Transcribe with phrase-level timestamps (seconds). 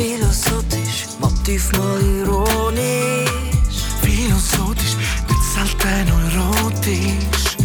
[0.00, 3.28] Philosophisch, Motiv mal ironisch.
[4.00, 4.96] Philosophisch,
[5.28, 7.56] nicht selten erotisch.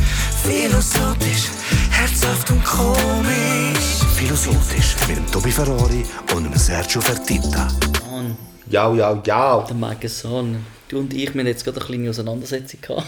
[0.44, 1.46] Philosophisch,
[1.92, 4.04] herzhaft und komisch.
[4.18, 7.70] Philosophisch mit dem Tobi Ferrari und dem Sergio Fertitta.
[8.12, 8.36] Mann,
[8.70, 9.62] Ja, ja, ja.
[9.62, 10.58] der Megason.
[10.90, 13.08] Du und ich, wir haben jetzt gerade eine kleine Auseinandersetzung gehabt.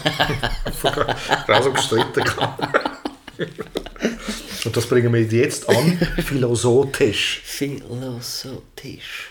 [1.46, 2.24] Gerade so gestritten.
[4.68, 5.96] Und das bringen wir jetzt an.
[6.22, 7.40] Philosophisch.
[7.42, 9.30] Philosophisch.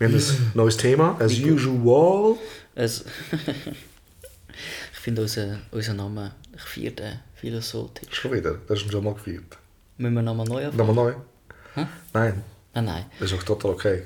[0.00, 1.16] Wir haben ein neues Thema.
[1.20, 2.36] As usual.
[2.74, 3.04] Also,
[4.92, 8.08] ich finde unseren unser Namen, ich feiere den philosophisch.
[8.10, 8.58] Schon wieder.
[8.66, 9.56] Das ist schon mal gefeiert.
[9.96, 10.76] Müssen wir nochmal neu anfangen?
[10.88, 11.12] Nochmal
[11.76, 11.84] neu?
[12.12, 13.06] Nein, Ah, nein.
[13.20, 14.02] das ist auch total okay.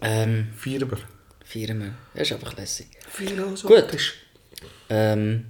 [0.00, 0.98] Ähm, Feiern wir.
[1.44, 1.94] feiern wir.
[2.14, 2.86] Das ist einfach lässig.
[3.10, 4.14] Philosophisch.
[4.88, 5.44] Ähm,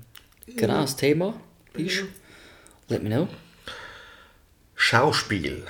[0.48, 1.40] genau, das Thema
[1.74, 2.02] ist,
[2.88, 3.28] let me know.
[4.76, 5.64] Schauspiel.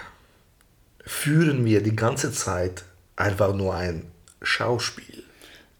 [1.04, 2.84] Führen wir die ganze Zeit
[3.14, 4.10] einfach nur ein
[4.42, 5.22] Schauspiel?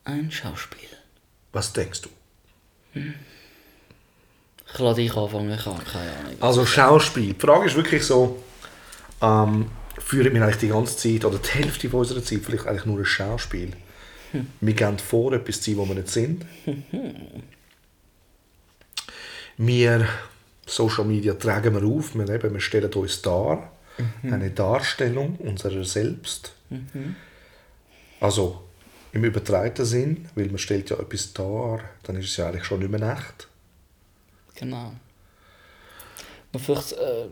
[0.05, 0.88] Ein Schauspiel.
[1.52, 2.08] Was denkst du?
[2.94, 6.36] Ich lasse dich anfangen, ich habe keine Ahnung.
[6.41, 7.34] Also Schauspiel.
[7.34, 8.42] Die Frage ist wirklich so,
[9.20, 9.66] ähm,
[9.98, 12.98] führen wir eigentlich die ganze Zeit oder die Hälfte von unserer Zeit vielleicht eigentlich nur
[12.98, 13.72] ein Schauspiel?
[14.60, 16.44] Wir gehen vor, etwas zu wo wir nicht sind.
[19.56, 20.08] wir,
[20.67, 23.72] Social Media, tragen wir auf, wir, eben, wir stellen uns dar,
[24.22, 26.53] eine Darstellung unserer selbst.
[28.20, 28.62] Also
[29.12, 32.81] im übertreiten Sinn, weil man stellt ja etwas dar, dann ist es ja eigentlich schon
[32.81, 33.48] nicht mehr echt.
[34.56, 34.92] Genau.
[36.53, 37.27] Man, versucht, äh,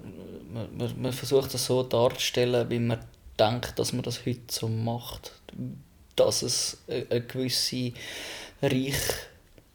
[0.53, 2.99] man, man, versucht es so darzustellen, wie man
[3.39, 5.33] denkt, dass man das heute so macht.
[6.17, 7.93] Dass es eine, gewisse
[8.62, 8.97] Reichweite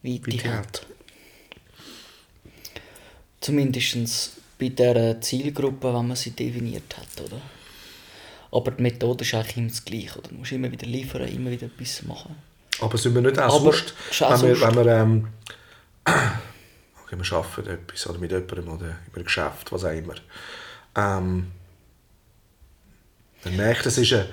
[0.02, 0.56] Wie hat.
[0.56, 0.86] hat.
[3.42, 7.42] Zumindest bei der Zielgruppe, wenn man sie definiert hat, oder?
[8.52, 10.30] Aber die Methode ist eigentlich immer das Gleiche, oder?
[10.30, 12.36] Du musst immer wieder liefern, immer wieder etwas machen.
[12.81, 15.28] Aber sind wir nicht auch Aber sonst, wenn wir, wenn wir, ähm,
[16.06, 20.16] okay, wir arbeiten etwas oder mit jemandem oder in einem Geschäft, was auch immer,
[20.96, 21.52] ähm,
[23.44, 24.28] man merkt, es ist, eine,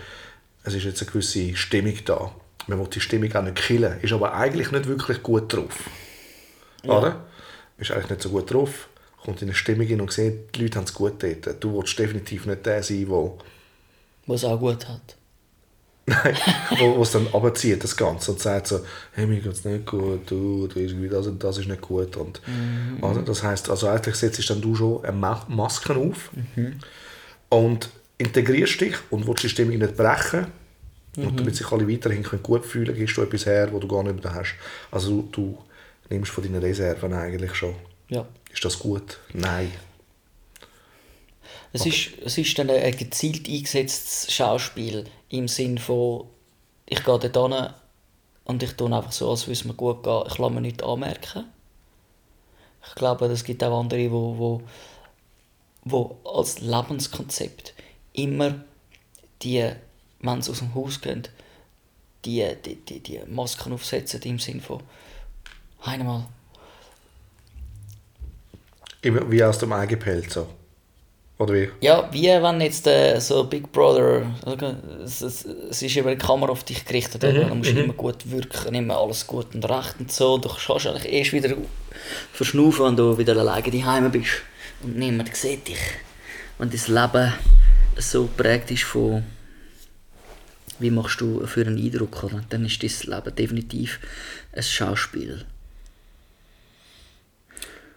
[0.65, 2.33] es ist jetzt eine gewisse Stimmung da.
[2.67, 5.89] Man will die Stimmung auch nicht killen, ist aber eigentlich nicht wirklich gut drauf.
[6.83, 7.25] Oder?
[7.79, 8.89] Ist eigentlich nicht so gut drauf,
[9.27, 11.63] kommt in eine Stimmung hin und sieht, die Leute haben es gut dort.
[11.63, 13.33] Du willst definitiv nicht der sein, der
[14.27, 15.17] Was auch gut hat.
[16.07, 16.37] Nein,
[16.79, 18.81] wo es dann abzieht, das Ganze, und sagt so,
[19.15, 22.17] hey, mir geht's nicht gut, du, du irgendwie, das und das ist nicht gut.
[22.17, 22.41] Und,
[23.03, 26.31] also, das heisst, also eigentlich setzt dann du schon eine Ma Maske auf
[27.49, 30.47] und integrierst dich und willst die Stimmung nicht brechen.
[31.17, 33.89] Und damit sich alle weiterhin können gut fühlen können, gibst du etwas her, wo du
[33.89, 34.55] gar nicht mehr hast.
[34.91, 35.59] Also du,
[36.03, 37.75] du nimmst von deinen Reserven eigentlich schon.
[38.09, 38.27] Ja.
[38.53, 39.19] Ist das gut?
[39.33, 39.73] Nein.
[41.73, 46.27] Es, ist, es ist dann ein gezielt eingesetztes Schauspiel im Sinn von,
[46.87, 47.75] ich gehe dort hin
[48.45, 50.23] und ich tue einfach so, als würde es mir gut gehen.
[50.29, 51.45] Ich lasse mir nichts anmerken.
[52.87, 54.63] Ich glaube, es gibt auch andere, wo, wo,
[55.85, 57.75] wo als Lebenskonzept
[58.13, 58.65] immer
[59.43, 59.71] die,
[60.21, 61.29] wenn sie aus dem Haus gehen,
[62.25, 64.83] die, die, die, die Masken aufsetzen im Sinn von
[65.83, 66.27] einmal
[69.13, 70.35] wie aus dem eigenen Pelz.
[70.35, 70.49] So.
[71.39, 71.69] Oder wie?
[71.81, 74.23] Ja, wie wenn jetzt äh, so Big Brother,
[75.05, 77.45] es, es, es ist über die Kamera auf dich gerichtet, oder?
[77.45, 80.39] du musst immer gut wirken, immer alles gut und recht und so.
[80.39, 81.55] Du kannst eigentlich erst wieder
[82.33, 84.43] verschnaufen, wenn du wieder alleine daheim bist
[84.83, 85.81] und niemand sieht dich.
[86.59, 87.35] Wenn dein Leben
[87.99, 89.23] so geprägt ist von
[90.79, 92.45] wie machst du für einen Eindruck, oder?
[92.49, 93.99] dann ist dein Leben definitiv
[94.53, 95.45] ein Schauspiel.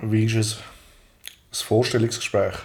[0.02, 0.58] Wie ist es?
[1.50, 2.56] Das Vorstellungsgespräch.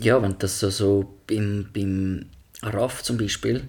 [0.00, 2.30] Ja, wenn das so, so beim, beim
[2.62, 3.68] RAF zum Beispiel,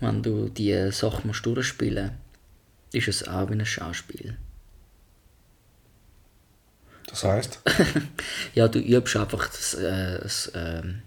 [0.00, 2.12] wenn du die Sachen musst durchspielen
[2.92, 4.36] ist es auch wie ein Schauspiel.
[7.06, 7.60] Das heisst?
[8.54, 11.02] Ja, du übst einfach das, äh, das, ähm,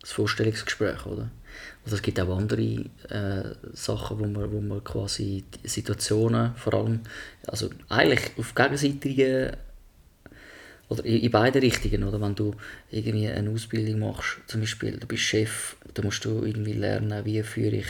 [0.00, 1.30] das Vorstellungsgespräch, oder?
[1.84, 7.00] Also es gibt auch andere äh, Sachen, wo man, wo man quasi Situationen vor allem,
[7.46, 9.56] also eigentlich auf gegenseitigen
[10.88, 12.20] oder in in beide Richtungen, oder?
[12.20, 12.54] Wenn du
[12.90, 17.42] irgendwie eine Ausbildung machst, zum Beispiel, du bist Chef, dann musst du irgendwie lernen, wie
[17.42, 17.86] führe ich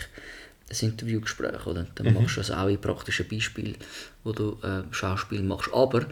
[0.70, 1.86] ein Interviewgespräch, oder?
[1.94, 3.76] Dann machst du das auch in praktischen Beispielen,
[4.24, 5.72] wo du äh, Schauspiel machst.
[5.72, 6.06] Aber,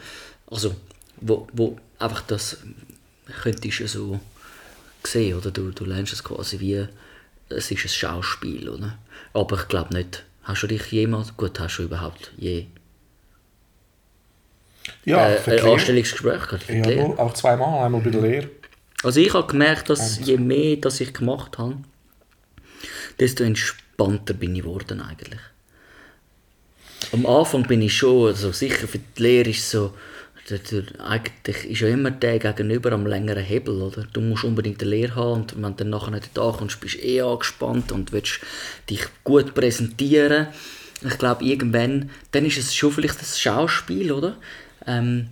[0.47, 0.75] also,
[1.21, 2.59] wo, wo einfach das
[3.43, 4.21] könntest du so
[5.05, 5.50] sehen, oder?
[5.50, 6.87] Du, du lernst es quasi wie,
[7.50, 8.99] es ist ein Schauspiel, oder?
[9.32, 12.67] Aber ich glaube nicht, hast du dich jemals, gut, hast du überhaupt je
[15.05, 15.73] Ja, äh, ein.
[15.73, 16.69] Anstellungsgespräch gehabt?
[16.69, 17.19] Ja, Lehre?
[17.19, 17.85] auch zweimal.
[17.85, 18.50] Einmal bei der Lehre
[19.02, 21.76] Also ich habe gemerkt, dass je mehr das ich gemacht habe,
[23.19, 25.41] desto entspannter bin ich geworden eigentlich.
[27.12, 29.94] Am Anfang bin ich schon, also sicher für die Lehre ist so,
[30.50, 34.05] der, der, eigentlich ist ja immer der gegenüber am längeren Hebel, oder?
[34.12, 36.97] Du musst unbedingt eine Lehre haben und wenn du dann nachher nicht da kommst, bist
[36.97, 38.41] du eh angespannt und willst
[38.88, 40.49] dich gut präsentieren.
[41.02, 44.37] Ich glaube, irgendwann, dann ist es schon vielleicht das Schauspiel, oder?
[44.87, 45.29] Ähm,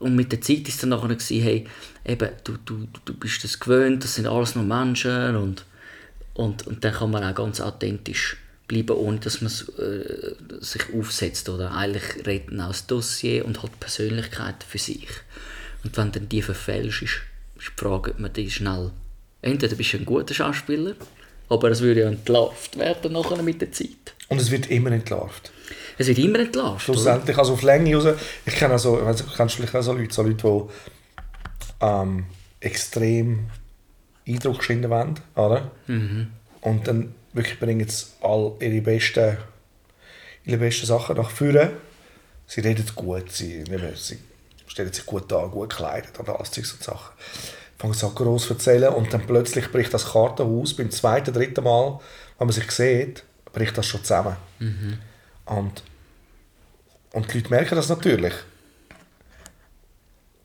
[0.00, 1.66] und mit der Zeit ist dann nachher gewesen, hey,
[2.04, 5.64] eben, du, du, du bist das gewöhnt, das sind alles nur Menschen und,
[6.34, 8.36] und, und dann kann man auch ganz authentisch
[8.66, 11.48] bleiben, ohne dass man äh, sich aufsetzt.
[11.48, 15.08] Oder eigentlich redet man aus Dossier und hat Persönlichkeit für sich.
[15.84, 17.20] Und wenn dann die verfälscht, ist,
[17.58, 18.90] ist die Frage, ob man die schnell...
[19.42, 20.94] Entweder bist du ein guter Schauspieler,
[21.48, 24.14] aber es würde ja entlarvt werden nachher mit der Zeit.
[24.28, 25.52] Und es wird immer entlarvt.
[25.98, 26.98] Es wird immer entlarvt, oder?
[26.98, 28.18] Schlussendlich, also auf Länge raus.
[28.44, 32.24] Ich kenne also, weißt, du, kennst vielleicht auch so Leute, so Leute, die ähm,
[32.60, 33.46] extrem
[34.26, 35.70] Eindruck schinden wollen, oder?
[36.62, 39.36] Und dann wirklich bringen sie all ihre besten,
[40.44, 41.72] ihre besten Sachen nach vorne.
[42.46, 44.18] Sie reden gut, sie, sie
[44.66, 47.14] stellen sich gut an, gut gekleidet und alles Zeugs und Sachen.
[47.78, 51.64] Fangen sie an gross zu erzählen und dann plötzlich bricht das Kartenhaus beim zweiten, dritten
[51.64, 52.00] Mal,
[52.38, 54.36] wenn man sich sieht, bricht das schon zusammen.
[55.46, 55.82] Und,
[57.12, 58.34] und die Leute merken das natürlich.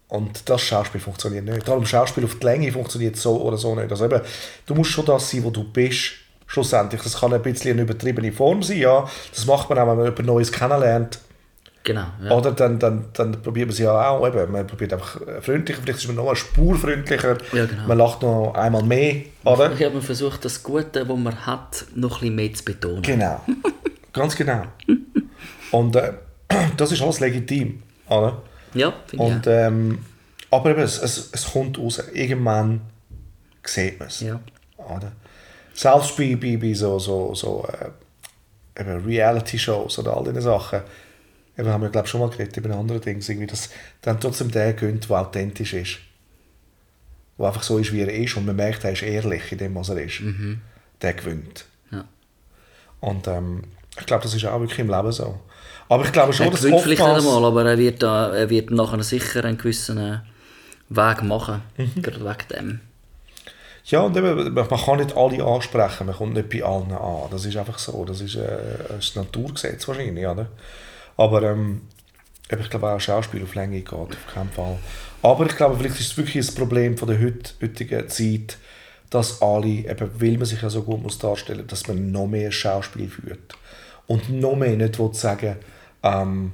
[0.08, 1.66] Und das Schauspiel funktioniert nicht.
[1.66, 3.90] Darum Schauspiel auf die Länge funktioniert so oder so nicht.
[3.92, 4.22] Also eben,
[4.66, 6.21] du musst schon das sein, wo du bist,
[6.52, 7.02] schlussendlich.
[7.02, 9.08] Das kann ein bisschen eine übertriebene Form sein, ja.
[9.34, 11.20] Das macht man auch, wenn man jemand Neues kennenlernt.
[11.84, 12.32] Genau, ja.
[12.32, 14.28] Oder dann, dann, dann probiert man es ja auch.
[14.28, 17.38] Eben, man probiert einfach freundlicher, vielleicht ist man noch eine Spur freundlicher.
[17.54, 17.88] Ja, genau.
[17.88, 19.72] Man lacht noch einmal mehr, oder?
[19.72, 23.02] Ich habe versucht, das Gute, das man hat, noch ein bisschen mehr zu betonen.
[23.02, 23.42] Genau.
[24.14, 24.64] Ganz genau.
[25.72, 26.14] Und äh,
[26.78, 28.42] das ist alles legitim, oder?
[28.74, 30.00] Ja, finde ich Und, ähm,
[30.52, 32.04] aber eben, es, es, es kommt raus.
[32.14, 32.82] Irgendwann
[33.64, 34.20] sieht man es.
[34.20, 34.40] Ja.
[34.78, 35.14] Oder?
[35.74, 37.68] Selbst bei, bei, bei so, so, so
[38.76, 40.82] äh, Reality-Shows oder all diese Sachen,
[41.58, 43.70] eben haben wir glaube schon mal geredet über andere Dinge, irgendwie, dass
[44.02, 45.98] dann trotzdem der gönnt, der authentisch ist.
[47.38, 49.76] Der einfach so ist, wie er ist und man merkt, er ist ehrlich in dem,
[49.76, 50.22] was er ist.
[51.02, 51.66] Der gewinnt.
[51.92, 52.06] Ja.
[53.00, 53.64] Und ähm,
[54.00, 55.40] ich glaube, das ist auch wirklich im Leben so.
[55.90, 58.34] Aber ich glaube schon, Er dass gewinnt vielleicht nicht oftmals- einmal, aber er wird, da,
[58.34, 60.20] er wird nachher sicher einen gewissen äh,
[60.90, 61.62] Weg machen.
[61.78, 62.02] Mhm.
[62.02, 62.80] Gerade wegen dem.
[63.86, 67.30] Ja, und eben, man kann nicht alle ansprechen, man kommt nicht bei allen an.
[67.32, 68.58] Das ist einfach so, das ist äh,
[68.90, 70.48] ein Naturgesetz wahrscheinlich, oder?
[71.18, 71.82] Aber ähm,
[72.50, 74.78] ich glaube auch Schauspiel auf Länge geht, auf keinen Fall.
[75.24, 78.58] Aber ich glaube, vielleicht ist es wirklich ein Problem von der heut- heutigen Zeit,
[79.10, 82.52] dass alle, eben, weil man sich ja so gut muss darstellen dass man noch mehr
[82.52, 83.56] Schauspiel führt.
[84.08, 85.58] Und noch mehr nicht will sagen,
[86.04, 86.54] ähm,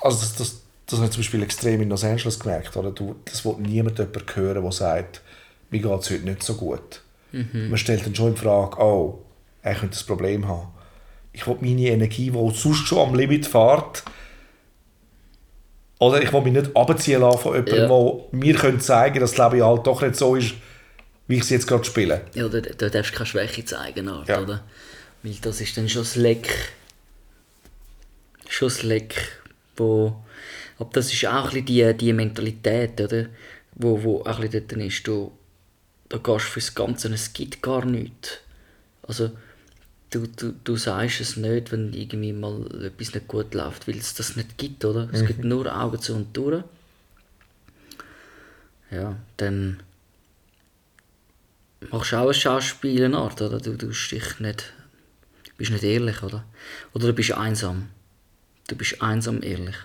[0.00, 2.90] also das, das, das habe ich zum Beispiel extrem in Los Angeles gemerkt, oder?
[2.90, 5.22] Du, das will niemand jemand hören, der sagt,
[5.70, 7.02] mir geht es heute nicht so gut.
[7.32, 9.18] Man stellt dann schon in Frage, oh,
[9.62, 10.68] er könnte das Problem haben.
[11.32, 14.02] Ich will meine Energie, die sonst schon am Limit fährt,
[16.00, 17.86] oder ich will mich nicht abziehen lassen von jemandem, Ja.
[17.88, 20.54] der mir könnte zeigen dass das Leben halt doch nicht so ist,
[21.26, 22.22] wie ich es jetzt gerade spiele.
[22.34, 24.40] Ja, da, da darfst du keine Schwäche zeigen, Art, Ja.
[24.40, 24.62] oder?
[25.22, 26.48] Weil das ist dann schon das Leck.
[28.48, 29.40] Schon das Leck,
[29.76, 30.16] wo...
[30.78, 33.26] Aber das ist auch ein bisschen die, die Mentalität, oder?
[33.74, 35.06] Wo, wo auch ein bisschen dort ist.
[35.06, 35.32] Du,
[36.08, 38.38] da gehst du fürs Ganze, es gibt gar nichts.
[39.02, 39.30] Also,
[40.10, 44.14] du, du, du sagst es nicht, wenn irgendwie mal etwas nicht gut läuft, weil es
[44.14, 45.08] das nicht gibt, oder?
[45.12, 46.64] Es gibt nur Augen zu und durch.
[48.90, 49.80] Ja, dann
[51.90, 52.32] machst du auch
[52.82, 53.58] eine Art, oder?
[53.58, 54.72] Du tust dich nicht,
[55.58, 56.44] bist nicht ehrlich, oder?
[56.94, 57.90] Oder du bist einsam.
[58.66, 59.76] Du bist einsam ehrlich.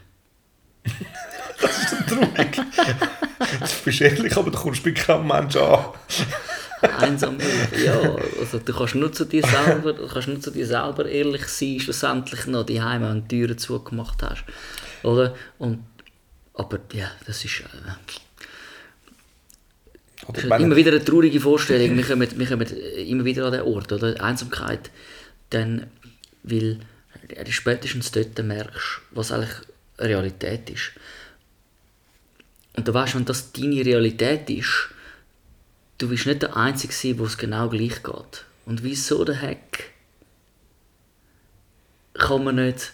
[3.60, 5.86] Du bist ehrlich, aber du kommst bei keinem Menschen an.
[7.00, 8.15] Einsam ehrlich, ja.
[8.39, 11.79] Also du kannst nur zu dir selber, du kannst nur zu dir selber ehrlich sein,
[11.79, 14.43] schlussendlich noch die Heime und die Türen zugemacht hast.
[15.03, 15.36] Oder?
[15.60, 15.83] Und,
[16.53, 17.62] aber ja, das ist...
[17.62, 17.63] Äh,
[20.31, 21.98] Das ist immer wieder eine traurige Vorstellung.
[21.98, 24.22] Wir kommen, wir kommen immer wieder an den Ort, oder?
[24.24, 24.89] Einsamkeit.
[25.50, 25.88] Dann,
[26.43, 26.79] weil
[27.29, 29.51] du spätestens dort merkst, was eigentlich
[30.00, 30.91] Realität ist.
[32.75, 34.89] Und du weißt, wenn das deine Realität ist,
[35.98, 38.46] du bist nicht der Einzige sein, wo es genau gleich geht.
[38.65, 39.92] Und wieso der Heck
[42.13, 42.94] kann man nicht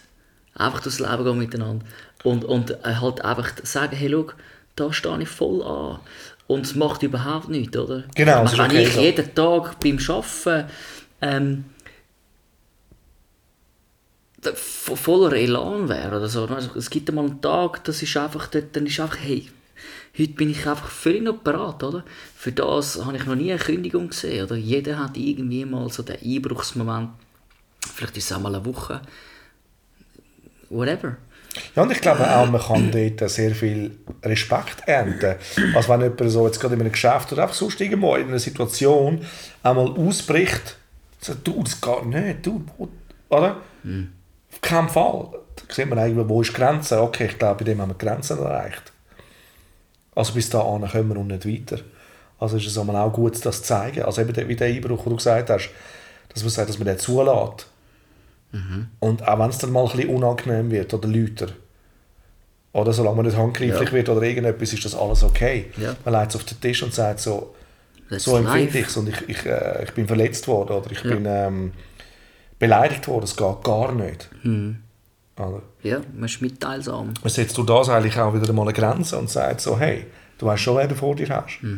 [0.54, 1.86] einfach durchs Leben gehen miteinander
[2.24, 4.32] und, und äh, halt einfach sagen, hey, schau,
[4.76, 6.00] da stehe ich voll an.
[6.46, 8.04] Und es macht überhaupt nichts, oder?
[8.14, 9.00] Genau, es ist meine, okay Wenn ich so.
[9.00, 10.70] jeden Tag beim Arbeiten
[11.22, 11.64] ähm,
[14.54, 16.46] voller Elan wäre oder so.
[16.46, 19.48] Also, es gibt einmal einen Tag, das ist einfach, dann ist einfach, hey,
[20.18, 22.04] Heute bin ich einfach völlig noch bereit, oder?
[22.36, 24.56] Für das habe ich noch nie eine Kündigung gesehen, oder?
[24.56, 27.10] Jeder hat irgendwie mal so den Einbruchsmoment,
[27.94, 29.00] vielleicht ist es auch mal eine Woche,
[30.68, 31.16] whatever.
[31.74, 35.34] Ja, und ich glaube auch, man kann dort sehr viel Respekt ernten.
[35.74, 38.38] Also wenn jemand so jetzt gerade in einem Geschäft oder einfach sonst irgendwo in einer
[38.38, 39.24] Situation
[39.62, 40.76] einmal ausbricht,
[41.20, 42.64] sagt, du, das geht nicht, du,
[43.28, 43.56] oder?
[44.52, 45.28] Auf keinen Fall.
[45.56, 47.00] Da sieht man eigentlich, wo ist die Grenze?
[47.02, 48.89] Okay, ich glaube, bei dem haben wir Grenzen erreicht.
[50.20, 51.82] Also bis dahin kommen wir und nicht weiter.
[52.38, 54.02] Also ist es auch gut, das zu zeigen.
[54.02, 55.70] Also eben wie der Einbruch, den du gesagt hast,
[56.28, 57.66] dass man sagt, dass man den zulässt.
[59.00, 61.46] Und auch wenn es dann mal ein bisschen unangenehm wird oder lauter,
[62.72, 63.92] oder solange man nicht handgreiflich Ja.
[63.92, 65.66] wird oder irgendetwas, ist das alles okay.
[65.78, 65.96] Ja.
[66.04, 67.54] Man legt es auf den Tisch und sagt so,
[68.10, 71.02] That's so empfinde ich es und ich, ich, äh, ich bin verletzt worden oder ich
[71.02, 71.14] Ja.
[71.14, 71.72] bin ähm,
[72.58, 74.28] beleidigt worden, es geht gar nicht.
[74.42, 74.82] Mhm.
[75.40, 75.62] Oder?
[75.82, 77.14] Ja, man ist mitteilsam.
[77.24, 80.06] Setzt du das eigentlich auch wieder mal eine Grenze und sagt so, hey,
[80.38, 81.58] du weißt schon, wer du vor dir hast.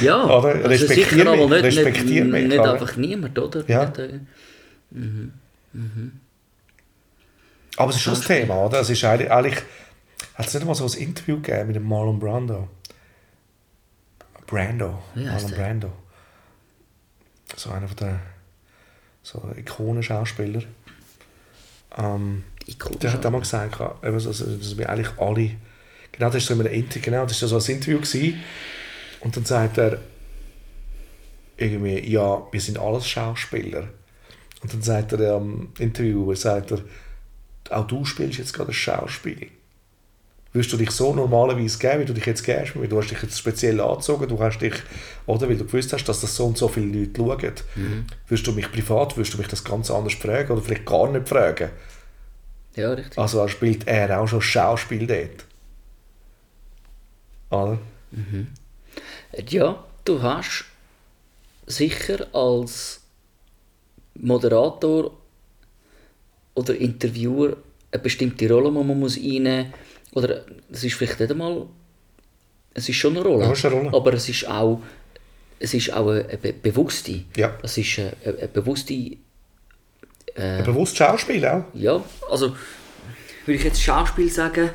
[0.00, 0.54] Ja, Oder?
[0.54, 2.74] also Respektier sicher, aber mich, nicht, respektier nicht, mich, nicht oder?
[2.74, 3.64] einfach niemand, oder?
[3.68, 3.86] Ja.
[3.86, 4.20] Nicht, äh,
[7.76, 8.80] Aber es ist schon das Thema, oder?
[8.80, 9.64] Es ist eigentlich, eigentlich
[10.34, 12.68] hat es nicht mal so ein Interview gegeben mit dem Marlon Brando.
[14.46, 15.02] Brando.
[15.14, 15.56] Marlon der?
[15.56, 15.92] Brando.
[17.56, 18.20] So einer von der
[19.22, 20.62] so Ikonen-Schauspieler.
[21.96, 25.50] Ähm, Ikonisch, der hat mal gesagt, ja, eben so, so, dass wir eigentlich alle,
[26.12, 28.42] genau, das ist so in einem Interview, genau, das ist so ein Interview gewesen.
[29.20, 30.00] Und dann sagt er
[31.56, 33.88] irgendwie, ja, wir sind alles Schauspieler.
[34.62, 36.80] Und dann sagt er am Interview, sagt er,
[37.70, 39.48] auch du spielst jetzt gerade ein Schauspiel.
[40.56, 42.72] Würdest du dich so normalerweise geben, wie du dich jetzt gehst?
[42.74, 44.72] Du hast dich jetzt speziell angezogen, du hast dich,
[45.26, 48.06] oder weil du gewusst hast, dass das so und so viele Leute schauen.
[48.26, 51.28] Würdest du mich privat, würdest du mich das ganz anders fragen oder vielleicht gar nicht
[51.28, 51.68] fragen?
[52.74, 53.18] Ja, richtig.
[53.18, 55.44] Also er spielt er auch schon Schauspiel dort.
[57.50, 57.78] Oder?
[59.50, 60.64] Ja, du hast
[61.66, 63.02] sicher als
[64.14, 65.10] Moderator
[66.54, 67.58] oder Interviewer
[67.90, 69.85] eine bestimmte Rolle, die man muss einnehmen muss.
[70.12, 71.66] Oder es ist vielleicht nicht einmal...
[72.74, 73.44] Es ist schon eine Rolle.
[73.44, 73.94] Ja, eine Rolle.
[73.94, 74.82] Aber es ist auch,
[75.58, 77.24] es ist auch eine, eine be bewusste.
[77.36, 77.56] Ja.
[77.62, 79.16] Es ist eine, eine bewusste...
[80.34, 81.64] Ein bewusstes Schauspiel auch.
[81.72, 82.54] Ja, also
[83.46, 84.70] würde ich jetzt Schauspiel sagen,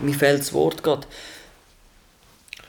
[0.00, 1.06] mir fehlt das Wort gerade.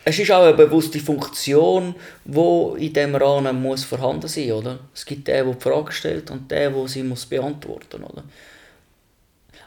[0.03, 4.79] Es ist auch eine bewusste Funktion, die in diesem Rahmen muss vorhanden sein oder?
[4.95, 8.23] Es gibt den, der die Frage stellt und den, der sie muss beantworten oder?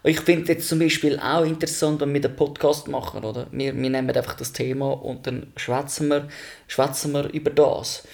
[0.06, 3.46] Ich finde jetzt zum Beispiel auch interessant, wenn wir den Podcast machen, oder?
[3.50, 6.28] Wir, wir nehmen einfach das Thema und dann schwätzen wir,
[6.68, 8.04] schwätzen wir über das.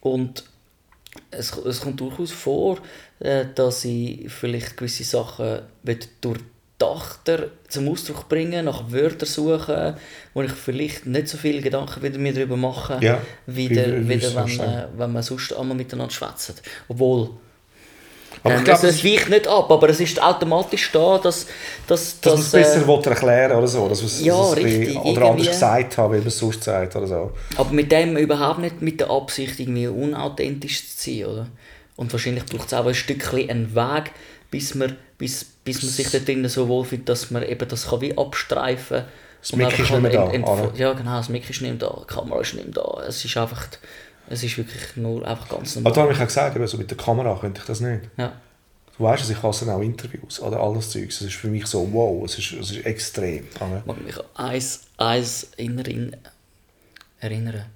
[0.00, 0.44] Und
[1.32, 2.78] es, es kommt durchaus vor,
[3.18, 5.62] äh, dass ich vielleicht gewisse Sachen
[6.20, 9.94] durchdachter zum Ausdruck bringen, nach Wörtern suchen,
[10.34, 14.08] wo ich vielleicht nicht so viele Gedanken wieder mir darüber mache, Ja, wieder, wie- wie
[14.16, 16.62] wieder wenn, äh, wenn man sonst einmal miteinander schwätzt.
[16.88, 17.30] Obwohl,
[18.44, 21.46] Aber ähm, ich glaube, es, weicht nicht ab, aber es ist automatisch da, dass,
[21.86, 23.88] dass, dass man es dass, besser äh, erklären oder so.
[23.88, 27.32] Dass Ja, dass richtig, Oder anders gesagt haben, wie man es sonst sagt oder so.
[27.56, 31.46] Aber mit dem überhaupt nicht mit der Absicht, irgendwie unauthentisch zu sein, oder?
[31.96, 34.10] Und wahrscheinlich braucht es auch ein Stückchen einen Weg,
[34.50, 38.00] bis man, bis, bis man sich da drinnen so wohlfühlt, dass man eben das kann
[38.00, 39.06] wie abstreifen kann.
[39.40, 40.72] Das Mic ist nicht mehr da?
[40.76, 43.02] Ja, genau, das Mic ist nicht mehr da, die Kamera ist nicht mehr da.
[43.06, 43.66] Es ist einfach,
[44.32, 46.04] es ist wirklich nur einfach ganz Aber da normal.
[46.04, 48.08] habe ich auch gesagt, eben so mit der Kamera könnte ich das nicht.
[48.16, 48.40] Ja.
[48.96, 51.20] Du weißt ich hasse auch Interviews oder alles Zeugs.
[51.20, 53.46] Es ist für mich so, wow, es ist, es ist extrem.
[53.46, 53.60] Ich
[54.04, 56.12] mich an eins, eins Erinnerung
[57.20, 57.66] erinnern.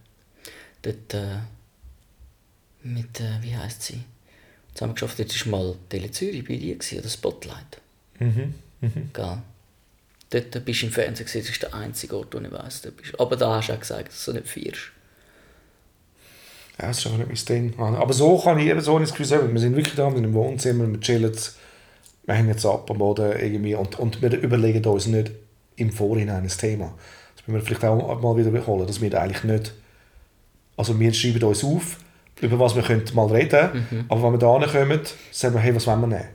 [0.83, 1.39] Dort äh,
[2.83, 4.01] mit, äh, wie heisst sie?
[4.75, 7.81] Zusammen geschafft, dort war mal Tele Zürich bei dir, oder Spotlight.
[8.19, 8.55] Mhm.
[9.13, 9.39] Gell?
[10.31, 13.19] Dort bist du im Fernsehen, das ist der einzige Ort, wo ich weiss, du bist.
[13.19, 14.93] Aber da hast du auch gesagt, dass du nicht feierst.
[16.81, 17.79] Ja, das ist einfach nicht mein Ding.
[17.79, 20.17] Aber so kann ich eben so nicht das Gefühl haben, wir sind wirklich da in
[20.19, 21.33] einem Wohnzimmer, wir chillen,
[22.27, 25.31] wir hängen jetzt ab am Boden irgendwie und, und wir überlegen uns nicht
[25.77, 26.93] im Vorhinein ein Thema.
[27.37, 29.73] Das müssen wir vielleicht auch mal wieder wiederholen, dass wir eigentlich nicht,
[30.77, 31.99] also wir schreiben uns auf,
[32.43, 34.05] über was wir könnten mal reden, Mhm.
[34.09, 36.29] aber wenn wir da hinkommen, sagen wir, hey, was wollen wir nehmen?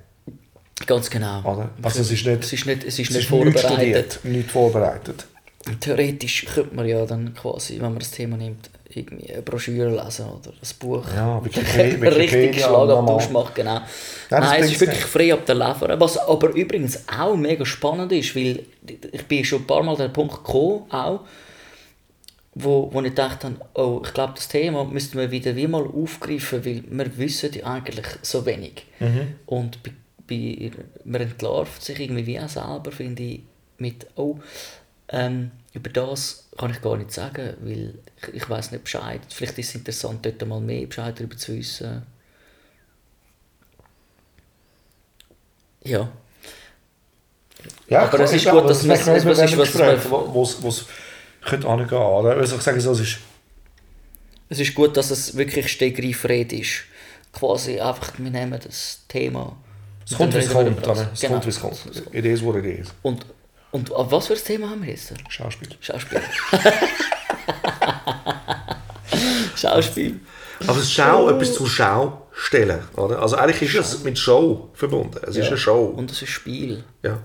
[0.88, 1.42] Ganz genau.
[1.42, 1.70] Oder?
[1.84, 3.70] Also es ist nicht, es ist nicht, es ist es nicht ist vorbereitet.
[3.72, 5.28] studiert, nicht vorbereitet.
[5.80, 10.26] Theoretisch könnte man ja dann quasi, wenn man das Thema nimmt, irgendwie eine Broschüre lesen
[10.28, 11.06] oder ein Buch.
[11.16, 13.44] Ja, Wikipedia- Richtig Wikipedia Schlagabtausch normal.
[13.44, 13.82] machen, genau.
[14.30, 16.00] das Nein, es ist wirklich frei ab der Lever.
[16.00, 18.64] Was aber übrigens auch mega spannend ist, weil
[19.12, 21.22] ich bin schon ein paar Mal an den Punkt gekommen, auch,
[22.54, 26.66] wo, wo ich dachte, oh, ich glaube, das Thema müssten wir wieder wie mal aufgreifen,
[26.66, 28.86] weil wir wissen ja eigentlich so wenig.
[29.00, 29.36] Mhm.
[29.46, 29.92] Und bei,
[30.28, 30.72] bei,
[31.06, 33.42] man entlarvt sich irgendwie wie auch selber, finde ich,
[33.78, 34.38] mit, oh,
[35.14, 39.22] Ähm, über das kann ich gar nicht sagen, weil ich, ich weiß nicht Bescheid.
[39.30, 42.04] Vielleicht ist es interessant, dort mal mehr Bescheid darüber zu wissen.
[45.84, 46.10] Ja.
[47.90, 50.86] Ja, Aber es ist gut, dass das man- es ist was- es-
[51.44, 51.98] könnte angehen.
[51.98, 52.38] Oder?
[52.38, 53.18] Also ich sage so, es ist
[54.50, 56.84] Es ist gut, dass es wirklich Stegreifrede ist.
[57.32, 59.56] Quasi einfach, wir nehmen das Thema.
[60.06, 60.78] Es kommt, wie es kommt.
[60.86, 61.34] Es Genau.
[61.36, 61.80] kommt, wie es kommt.
[62.13, 62.88] It is what it is.
[63.01, 63.25] Und,
[63.72, 65.13] und auf was für ein Thema haben wir jetzt?
[65.30, 65.70] Schauspiel.
[65.80, 66.22] Schauspiel.
[69.56, 70.20] Schauspiel.
[70.68, 72.82] Aber es ist auch etwas zur Schau stellen.
[72.96, 73.22] Oder?
[73.22, 75.18] Also eigentlich ist es mit Show verbunden.
[75.24, 75.48] Es ist Ja.
[75.48, 75.86] eine Show.
[75.86, 76.84] Und es ist Spiel.
[77.04, 77.20] Ja.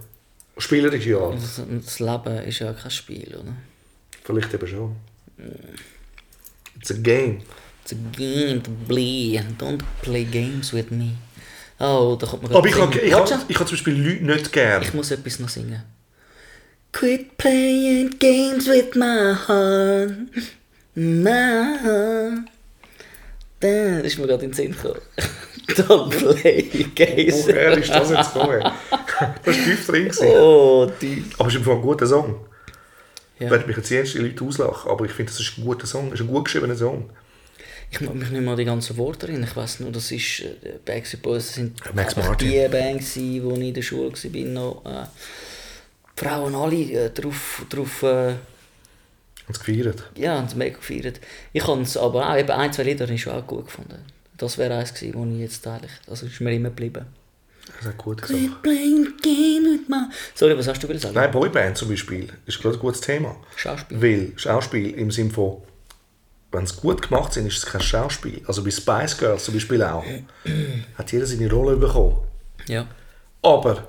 [0.59, 1.19] Spielerisch ja.
[1.19, 3.53] Und das, das Leben ist ja kein Spiel, oder?
[4.25, 4.97] Vielleicht eben schon.
[6.79, 7.43] It's a game.
[7.83, 9.41] It's a game to play.
[9.59, 11.13] Don't play games with me.
[11.79, 14.51] Oh, da kommt man Aber ich habe ich hab, ich hab zum Beispiel Leute nicht
[14.53, 14.83] gern.
[14.83, 15.83] ich muss etwas noch singen.
[16.97, 20.13] Quit playing games with my heart.
[20.95, 22.49] My heart.
[23.61, 25.03] Das ist mir gerade in den Sinn gekommen.
[25.69, 26.63] Don't play
[26.95, 27.47] games.
[27.49, 28.63] Woher ist das jetzt gekommen?
[28.91, 30.05] das war tief drin.
[30.05, 30.27] gewesen.
[30.29, 31.23] Oh, die.
[31.37, 32.37] Aber es ist einfach ein guter Song.
[33.39, 33.45] Ja.
[33.45, 35.87] Ich werde mich jetzt die ersten Leute auslachen, aber ich finde, das ist ein guter
[35.87, 36.07] Song.
[36.09, 37.11] Es ist ein gut geschriebener Song.
[37.91, 39.49] Ich mag mich nicht mehr an die ganzen Worte erinnern.
[39.51, 42.49] Ich weiß nur, das ist äh, Backstreet Boys sind Max Martin.
[42.49, 45.46] die Band gsi, wo ich in der Schule war, noch äh, die
[46.17, 48.39] Frauen alle äh, drauf, drauf äh, Haben
[49.49, 50.03] es gefeiert.
[50.17, 51.21] ja, haben es mega gefeiert.
[51.53, 54.03] Ich habe es aber auch, eben ein, zwei Lieder habe ich schon auch gut gefunden.
[54.37, 57.07] Das wäre eins gewesen, wo ich jetzt eigentlich, also ist mir immer geblieben.
[57.67, 58.39] Das ist eine gute Sache.
[60.35, 61.15] Sorry, was hast du gesagt?
[61.15, 63.37] Nein, Boyband zum Beispiel ist gerade ein gutes Thema.
[63.57, 64.01] Schauspiel.
[64.03, 65.63] Weil Schauspiel im Sinne von,
[66.53, 68.41] wenn sie gut gemacht sind, ist es kein Schauspiel.
[68.47, 70.05] Also bei Spice Girls zum Beispiel auch.
[70.97, 72.19] hat jeder seine Rolle bekommen.
[72.69, 72.87] Ja.
[73.43, 73.87] aber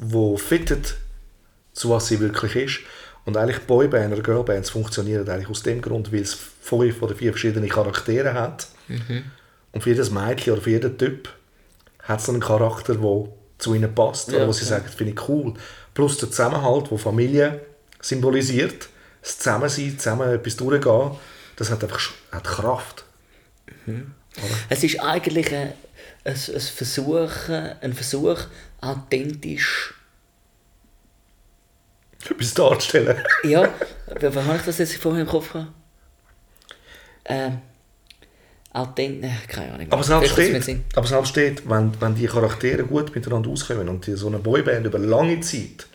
[0.00, 0.96] wo fittet
[1.78, 2.80] zu was sie wirklich ist.
[3.24, 7.32] Und eigentlich Boyband oder Girlbands funktionieren eigentlich aus dem Grund, weil es fünf oder vier
[7.32, 8.68] verschiedene Charaktere hat.
[9.72, 11.28] Und für jedes Mädchen oder für jeden Typ
[12.02, 14.28] hat es einen Charakter, der zu ihnen passt.
[14.28, 14.70] oder Ja, wo sie ja.
[14.70, 15.54] sagen, das finde ich cool.
[15.94, 17.60] Plus der Zusammenhalt, der Familie
[18.00, 18.88] symbolisiert.
[19.22, 21.10] Das Zusammensein, zusammen etwas durchgehen,
[21.56, 23.04] das hat einfach hat Kraft.
[24.68, 25.72] Es ist eigentlich ein,
[26.24, 28.38] ein, ein, Versuch, ein Versuch,
[28.80, 29.94] authentisch
[32.24, 33.16] Etwas darzustellen.
[33.44, 33.68] Ja,
[34.20, 35.72] wie habe ich das jetzt vorhin im Kopf gehabt?
[37.24, 37.58] Ähm,
[38.72, 39.86] authentisch, äh, keine Ahnung.
[39.90, 44.14] Aber selbst steht, aber selbst steht wenn, wenn die Charaktere gut miteinander auskommen und die,
[44.14, 45.86] so eine Boyband über lange Zeit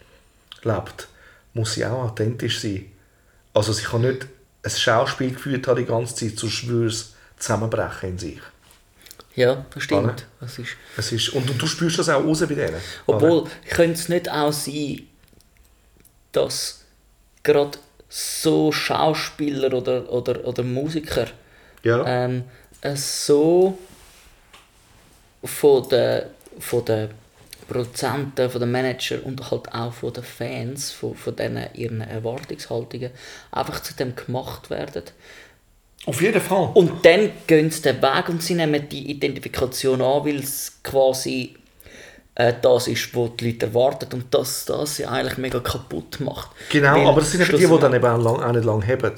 [0.64, 1.08] lebt,
[1.54, 2.86] muss sie auch authentisch sein.
[3.54, 4.28] Also sie kann nicht
[4.64, 8.40] ein Schauspiel geführt haben die ganze Zeit, sonst würde es zusammenbrechen in sich.
[9.36, 10.28] Ja, das stimmt.
[10.40, 12.76] Das ist, Es ist, und, und du spürst das auch raus bei denen.
[13.08, 15.02] obwohl, könnte es nicht auch sein,
[16.34, 16.84] dass
[17.43, 17.78] gerade
[18.10, 21.28] so Schauspieler oder, oder, oder Musiker
[21.84, 22.04] Ja.
[22.06, 22.43] ähm,
[22.82, 23.78] es so
[25.43, 26.24] von den,
[26.60, 27.10] von den
[27.67, 33.12] Produzenten, von den Manager und halt auch von den Fans, von, von denen ihren Erwartungshaltungen
[33.52, 35.04] einfach zu dem gemacht werden.
[36.06, 36.69] Auf jeden Fall.
[36.74, 41.56] Und dann gehen sie den Weg und sie nehmen die Identifikation an, weil es quasi
[42.36, 46.50] äh, das ist, was die Leute erwarten und das das sie eigentlich mega kaputt macht.
[46.69, 48.88] Genau, Weil aber das sind eben die, die dann eben auch, lang, auch nicht lange
[48.88, 49.12] haben.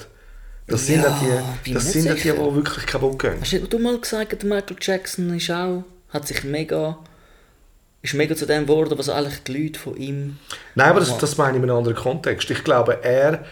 [0.68, 1.18] Das sind Ja,
[1.64, 3.36] die, das sind die, die wirklich kaputt gehen.
[3.40, 6.98] Hast du mal gesagt, Michael Jackson ist auch, hat sich mega,
[8.02, 10.38] ist mega zu dem geworden, was eigentlich die Leute von ihm...
[10.74, 12.50] Nein, aber das, das meine ich in einem anderen Kontext.
[12.50, 13.44] Ich glaube, er,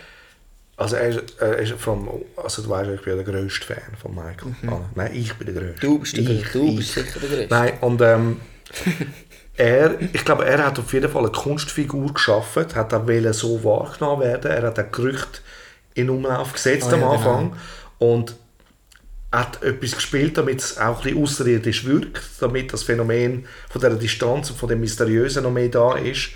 [0.76, 4.14] also er, ist- er ist vom, also du weißt, ich bin der grösste Fan von
[4.14, 4.54] Michael.
[4.66, 5.86] Ah, Nein, ich bin der grösste.
[5.86, 5.92] Mhm.
[5.92, 6.48] Du bist der ich.
[6.52, 6.76] Du ich.
[6.76, 7.46] bist sicher der Grösste.
[7.54, 8.40] Nein, und ähm,
[9.56, 14.22] er, ich glaube, er hat auf jeden Fall eine Kunstfigur geschaffen, hat auch so wahrgenommen
[14.22, 14.50] werden.
[14.50, 15.40] Er hat auch Gerüchte
[15.94, 17.56] in Umlauf gesetzt am ja, Anfang
[17.98, 18.34] und
[19.30, 23.90] hat etwas gespielt, damit es auch ein bisschen außerirdisch wirkt, damit das Phänomen von der
[23.90, 26.30] Distanz und von dem Mysteriösen noch mehr da ist.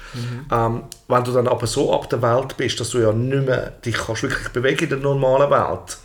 [0.53, 3.71] Ähm, wenn du dann aber so ab der Welt bist, dass du ja nicht mehr
[3.85, 5.99] dich kannst wirklich bewegen in der normalen Welt,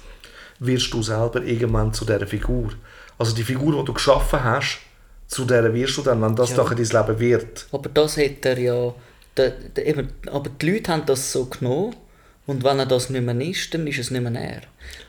[0.60, 2.70] wirst du selber irgendwann zu dieser Figur.
[3.18, 4.80] Also die Figur, die du geschaffen hast,
[5.34, 6.58] zu der wirst du dann, wenn das Ja.
[6.58, 7.66] nachher dein Leben wird.
[7.72, 8.94] Aber das hat er ja...
[9.36, 11.96] Der, der, eben, aber die Leute haben das so genommen
[12.46, 14.62] und wenn er das nicht mehr ist, dann ist es nicht mehr er.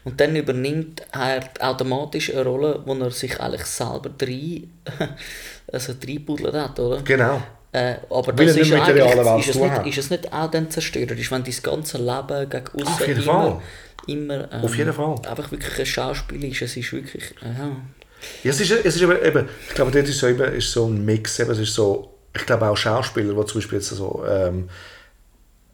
[0.05, 4.71] Und dann übernimmt er automatisch eine Rolle, wo er sich eigentlich selber rein,
[5.73, 7.03] also reinbuddelt hat, oder?
[7.03, 7.43] Genau.
[7.73, 9.99] Äh, aber Weil das ist, nicht mit der realen Welt eigentlich, ist, es nicht, ist
[9.99, 13.61] es nicht auch dann zerstörerisch, wenn dein ganze Leben gegen außen immer, Fall.
[14.07, 15.17] immer ähm, Auf jeden Fall.
[15.29, 16.63] einfach wirklich ein Schauspiel ist.
[16.63, 17.25] Es ist wirklich...
[17.43, 17.47] äh,
[18.43, 18.51] Ja.
[18.51, 21.39] Es ist, es ist eben, ich glaube, dort ist so, eben, ist so ein Mix.
[21.39, 24.69] Eben, es ist so, ich glaube auch Schauspieler, die zum Beispiel jetzt so ähm,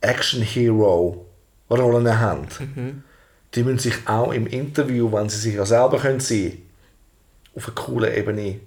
[0.00, 1.26] Action Hero
[1.70, 2.48] Rollen haben,
[3.54, 6.58] die müssen sich auch im Interview, wenn sie sich ja selber können sein
[7.54, 8.60] auf einer coolen Ebene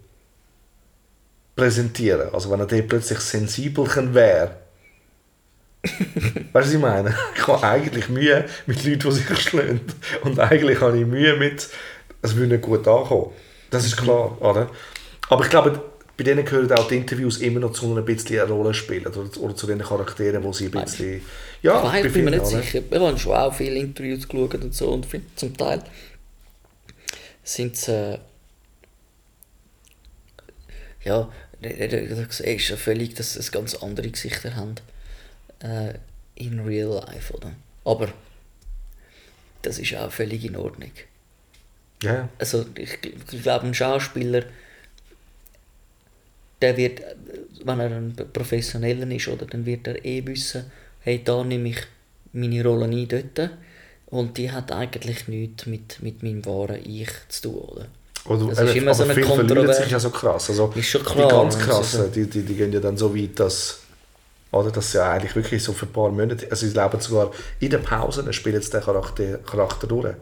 [1.56, 2.34] präsentieren.
[2.34, 4.58] Also wenn er dort plötzlich sensibel wäre.
[5.84, 7.16] weißt du, was ich meine?
[7.36, 9.82] Ich habe eigentlich Mühe mit Leuten, die sich schlagen.
[10.24, 11.70] Und eigentlich habe ich Mühe mit,
[12.22, 13.32] es würde nicht gut ankommen.
[13.74, 14.70] Das ist klar, oder?
[15.30, 15.82] Aber ich glaube,
[16.16, 19.08] bei denen gehören auch die Interviews immer noch zu ein bisschen eine Rolle spielen.
[19.08, 21.22] Oder, oder zu den Charakteren, wo sie ein bisschen...
[21.62, 22.82] Ja, ich bei bin mir nicht sicher.
[22.90, 25.84] Wir haben schon auch viele Interviews geschaut und so und zum Teil
[27.44, 28.20] sind es äh,
[31.04, 31.30] ja,
[31.62, 34.76] du siehst ja völlig, dass es ganz andere Gesichter haben
[35.60, 35.94] äh,
[36.36, 37.52] in real life, oder?
[37.86, 38.10] Aber
[39.62, 40.92] das ist auch völlig in Ordnung.
[42.04, 42.98] Ja, Also ich,
[43.32, 44.44] ich glaube, ein Schauspieler,
[46.62, 47.02] der wird,
[47.66, 51.80] wenn er ein Professioneller ist, oder, dann wird er eh wissen, hey, da nehme ich
[52.32, 53.50] meine Rolle ein dort.
[54.08, 57.88] Und die hat eigentlich nichts mit, mit meinem wahren Ich zu tun, oder?
[58.26, 59.84] Oder, Das ist eben, immer so eine Kontroverse.
[59.84, 60.50] sich ja so krass.
[60.50, 62.96] Also, Ist schon Die klar, ganz also krassen, so- die, die, die gehen ja dann
[62.96, 63.80] so weit, dass,
[64.52, 67.32] oder, dass sie ja eigentlich wirklich so für ein paar Monate, also sie leben sogar
[67.60, 70.14] in den Pausen, spielen jetzt den Charakter, Charakter durch.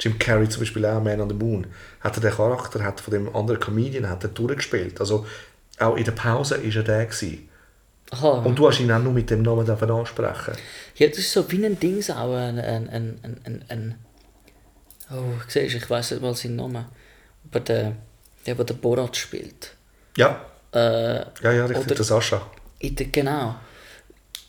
[0.00, 1.66] Jim Carrey zum Beispiel auch, Man on the Moon,
[2.00, 5.00] hat er den Charakter hat von dem anderen Comedian hat er durchgespielt.
[5.00, 5.26] Also
[5.78, 7.06] auch in der Pause war er der.
[7.06, 7.48] Gewesen.
[8.10, 8.28] Aha.
[8.44, 10.54] Und du hast ihn auch nur mit dem Namen ansprechen.
[10.96, 13.94] Ja, das ist so wie ein Dings auch, ein, ein, ein, ein, ein,
[15.10, 16.84] oh, siehst ich weiß nicht mal seinen Namen,
[17.50, 17.92] aber der,
[18.46, 19.74] der, der Borat spielt.
[20.16, 22.42] Ja, Äh, ja, ja, richtig, der Sascha.
[22.80, 23.54] in der, genau.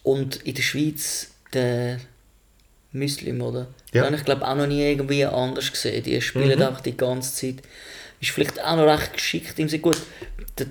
[0.04, 2.00] Und in der Schweiz der
[2.96, 3.68] Muslim, oder?
[3.94, 4.02] Ja.
[4.02, 6.04] Den habe ich glaube auch noch nie irgendwie anders gesehen.
[6.04, 6.66] Die spielen Mhm.
[6.66, 7.64] einfach die ganze Zeit.
[8.22, 9.98] Ist vielleicht auch noch recht geschickt im Sinne, gut,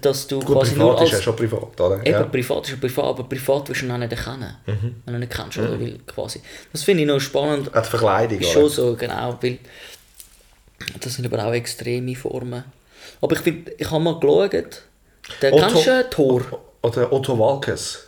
[0.01, 1.21] dass du Gut, quasi nur privat ist als...
[1.21, 1.97] er schon privat, oder?
[1.99, 2.23] Eben, Ja.
[2.25, 4.57] privat ist ja privat, aber privat wirst du ihn auch nicht erkennen.
[4.67, 4.95] Mhm.
[5.05, 5.79] Wenn du ihn nicht kennst, oder?
[5.79, 6.41] Weil quasi...
[6.73, 7.71] Das finde ich noch spannend.
[7.73, 9.59] Hat Verkleidung, Ist schon so, genau, weil
[11.01, 12.65] das sind aber auch extreme Formen.
[13.21, 14.53] Aber ich finde, ich habe mal geschaut,
[15.43, 16.43] der Otto- kennst du Thor?
[16.83, 18.05] Oder Otto Walkes.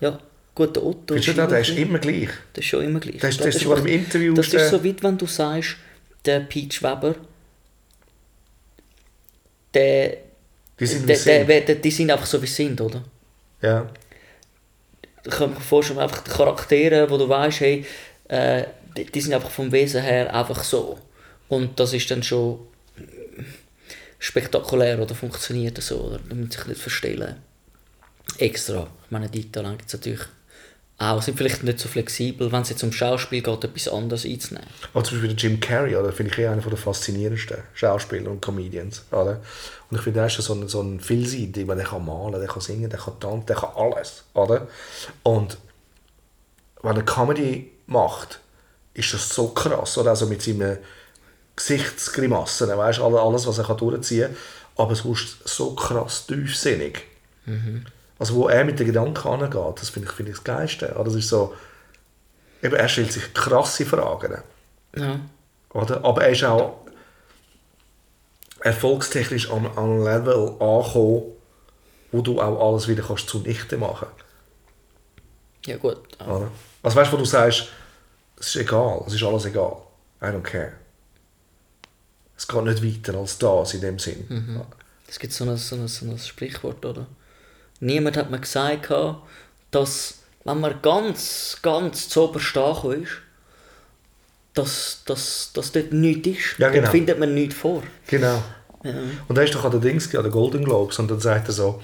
[0.00, 0.18] Ja,
[0.54, 2.28] gut, der Otto du den, der ist immer- gleich.
[2.52, 3.18] Das ist schon immer gleich.
[3.18, 5.26] Der ist- Das der ist sogar im Interview Das der- ist so weit, wenn du
[5.26, 5.76] sagst,
[6.24, 7.14] der Peach Weber,
[9.74, 10.16] der,
[10.78, 11.44] Die sind der, sie.
[11.44, 13.02] der, der, die sind einfach so wie sie sind, oder?
[13.60, 13.90] Ja.
[15.24, 17.84] Ich kann mir vorstellen, einfach die Charaktere, wo du weißt, hey,
[18.28, 18.64] äh,
[18.96, 20.98] die, die sind einfach vom Wesen her einfach so.
[21.48, 22.58] Und das ist dann schon
[24.18, 26.20] spektakulär oder funktioniert das so, oder?
[26.28, 27.36] Da muss sich nicht verstellen.
[28.38, 28.88] Extra.
[29.04, 30.20] Ich meine, die Talente gibt es natürlich
[31.02, 34.68] auch, sind vielleicht nicht so flexibel, wenn es jetzt um Schauspiel geht, etwas anderes einzunehmen.
[34.94, 36.12] Aber zum Beispiel Jim Carrey, oder?
[36.12, 39.04] finde ich eh einer der faszinierendsten Schauspieler und Comedians.
[39.10, 39.40] Oder?
[39.90, 42.60] Und ich finde, er ist so ein, so ein vielseitig, der kann malen, der kann
[42.60, 44.24] singen, der kann tanzen, der kann alles.
[44.34, 44.68] Oder?
[45.22, 45.58] Und
[46.82, 48.40] wenn er Comedy macht,
[48.94, 49.98] ist das so krass.
[49.98, 50.10] Oder?
[50.10, 50.78] Also mit seinen
[51.56, 54.36] Gesichtsgrimassen, weißt du, alles, was er kann durchziehen kann.
[54.76, 57.02] Aber es ist so krass tiefsinnig.
[58.22, 60.94] Also wo er mit den Gedanken angeht, das finde ich, finde ich das Geilste.
[60.94, 61.06] Oder?
[61.06, 61.56] Das ist so,
[62.62, 64.40] eben, er stellt sich krasse Fragen.
[64.94, 65.18] Ja.
[65.70, 66.04] Oder?
[66.04, 66.86] Aber er ist auch
[68.60, 71.32] erfolgstechnisch an an einem Level angekommen,
[72.12, 74.06] wo du auch alles wieder kannst zunichte machen
[75.66, 75.98] Ja gut.
[76.20, 76.48] Oder?
[76.84, 77.70] Also weißt du, wo du sagst,
[78.38, 79.78] es ist egal, es ist alles egal.
[80.22, 80.74] I don't care.
[82.36, 84.62] Es geht nicht weiter als das in dem Sinn.
[85.08, 87.08] Es gibt so ein, so, ein, so ein Sprichwort, oder?
[87.82, 88.92] Niemand hat mir gesagt,
[89.72, 90.14] dass,
[90.44, 93.10] wenn man ganz, ganz zu oberst ist,
[94.54, 96.58] dass, dass, dass dort nichts ist.
[96.58, 96.82] Ja, genau.
[96.82, 97.82] Dort findet man nichts vor.
[98.06, 98.40] Genau.
[99.28, 101.52] Und er ist doch an der Dings, an der Golden Globes, und dann sagt er
[101.54, 101.82] so,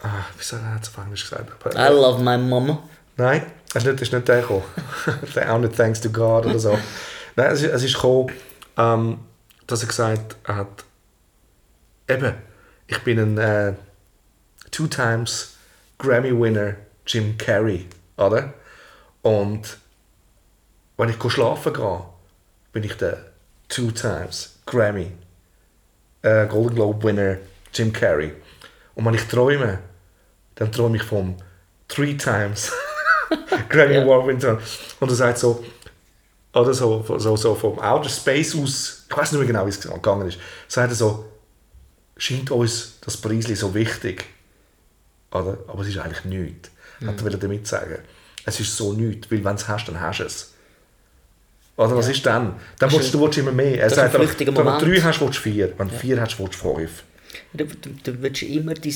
[0.00, 1.50] ah, wie soll er jetzt auf Englisch gesagt?
[1.62, 2.82] Aber, I love my mama.
[3.18, 3.42] Nein,
[3.74, 4.62] er ist nicht, ist nicht der gekommen.
[5.50, 6.78] auch nicht thanks to God oder so.
[7.36, 8.32] Nein, es, ist- es ist gekommen,
[8.78, 9.18] ähm,
[9.66, 10.84] dass er gesagt hat,
[12.08, 12.34] eben,
[12.86, 13.74] ich bin ein äh,
[14.70, 15.56] two times
[15.98, 16.76] Grammy-Winner
[17.06, 18.54] Jim Carrey, oder?
[19.22, 19.78] Und
[20.96, 22.04] wenn ich go schlafen gehe,
[22.72, 23.32] bin ich der
[23.68, 25.12] two times Grammy
[26.22, 27.38] äh, Golden Globe Winner
[27.72, 28.32] Jim Carrey.
[28.94, 29.78] Und wenn ich träume,
[30.56, 31.36] dann träume ich vom
[31.86, 32.72] three times
[33.68, 34.02] Grammy Ja.
[34.02, 34.60] Award Winner.
[35.00, 35.64] Und er sagt so,
[36.52, 39.80] oder so, so, so vom Outer Space aus, ich weiß nicht mehr genau, wie es
[39.80, 41.26] gegangen ist, sagt er so,
[42.16, 44.24] scheint uns das Preisli so wichtig.
[45.30, 45.58] Oder?
[45.66, 46.70] Aber es ist eigentlich nichts.
[47.04, 47.98] Hat er damit sagen.
[48.44, 50.54] Es ist so nichts, weil wenn du es hast, dann hast du es.
[51.76, 52.54] Oder was ist dann?
[52.78, 53.80] Dann willst du, willst immer mehr.
[53.82, 55.72] Er sagt, wenn du drei hast, willst du vier.
[55.78, 57.04] Wenn du vier hast, willst du fünf.
[57.52, 58.94] Du, du willst immer dein,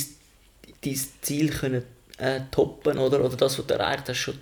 [0.85, 1.85] dein Ziel können,
[2.19, 4.39] äh, toppen oder, oder das, was du erreicht hast, schon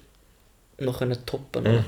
[0.79, 1.85] noch können toppen oder?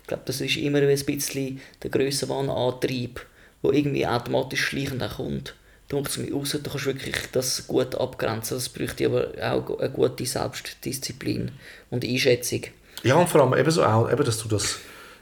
[0.00, 3.20] Ich glaube, das ist immer ein bisschen der Grössenwahn-Antrieb,
[3.62, 5.54] der irgendwie automatisch schleichend auch kommt.
[5.92, 8.56] Es aus, du kannst wirklich das gut abgrenzen.
[8.56, 11.50] Das bräuchte aber auch eine gute Selbstdisziplin
[11.90, 12.62] und Einschätzung.
[13.02, 14.78] Ja, und vor allem eben so auch, eben, dass du das,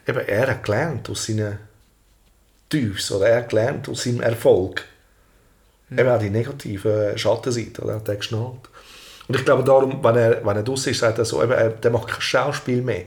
[0.07, 1.59] eben er hat gelernt aus seinen
[2.69, 4.85] Tiefs oder er hat gelernt aus seinem Erfolg.
[5.91, 7.95] Eben auch die negativen Schattenseiten, oder?
[7.95, 8.69] hat er geschnallt.
[9.27, 11.71] Und ich glaube darum, wenn er, wenn er draus ist, sagt er so, eben, er,
[11.71, 13.05] der macht kein Schauspiel mehr.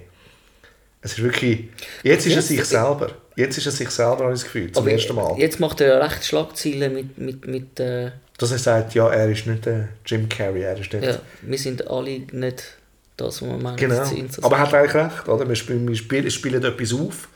[1.01, 1.69] Es ist wirklich,
[2.03, 3.11] jetzt ist er sich selber.
[3.35, 5.37] Jetzt ist er sich selber, habe ich das Gefühl, zum Aber ersten Mal.
[5.39, 9.47] Jetzt macht er recht Schlagzeilen mit, mit, mit äh, Dass er sagt, ja, er ist
[9.47, 11.03] nicht der Jim Carrey, er ist nicht...
[11.03, 12.77] ja, wir sind alle nicht
[13.17, 14.03] das, was wir meinen, Genau.
[14.41, 15.47] Aber er hat eigentlich recht, oder?
[15.47, 17.29] Wir spielen, wir spielen, spielen etwas auf.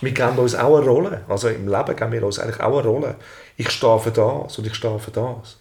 [0.00, 1.24] Wir geben uns auch eine Rolle.
[1.28, 3.16] Also im Leben geben wir uns eigentlich auch eine Rolle.
[3.56, 5.56] Ich stehe für das und ich stehe für das.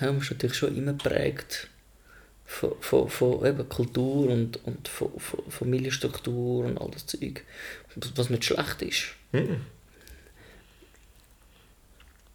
[0.00, 1.68] Ja, man ist natürlich schon immer geprägt
[2.52, 7.42] von, von, von eben Kultur und, und von, von Familienstruktur und all das Zeug,
[8.14, 9.04] was- nicht schlecht ist.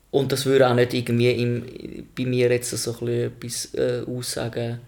[0.10, 2.98] Und das würde auch nicht irgendwie im, bei mir jetzt so ein
[3.40, 4.80] bisschen etwas äh, aussagen.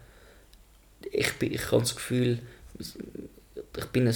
[1.12, 2.40] Ich, bin, ich habe das Gefühl,
[2.80, 4.16] ich bin ein,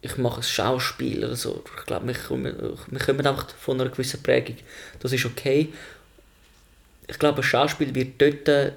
[0.00, 1.62] ich mache ein Schauspiel oder so.
[1.78, 2.54] Ich glaube, wir kommen,
[2.90, 4.56] wir kommen einfach von einer gewissen Prägung.
[5.00, 5.68] Das ist okay.
[7.06, 8.72] Ich glaube, ein Schauspiel wird dort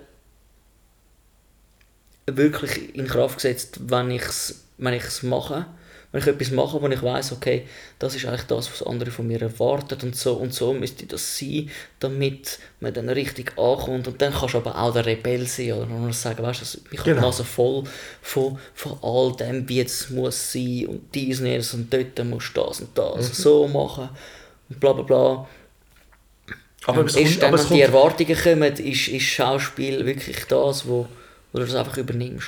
[2.28, 5.66] wirklich in Kraft gesetzt, wenn ich es wenn ich's mache.
[6.12, 7.66] Wenn ich etwas mache, wo ich weiß, okay,
[7.98, 11.38] das ist eigentlich das, was andere von mir erwarten und so und so müsste das
[11.38, 14.10] sein, damit man dann richtig ankommt.
[14.10, 17.00] Und dann kannst du aber auch der Rebell sein oder nur sagen, weißt du, ich
[17.00, 17.22] habe Genau.
[17.22, 17.86] die Nase voll
[18.22, 22.58] von, von all dem, wie es muss sein und dies und jenes und dort musst
[22.58, 24.10] du das und das so machen
[24.70, 25.48] und bla bla bla.
[26.88, 30.44] Aber es Erst kommt, dann, aber es wenn die Erwartungen kommen, ist, ist Schauspiel wirklich
[30.46, 31.08] das, wo,
[31.52, 32.48] wo du das einfach übernimmst.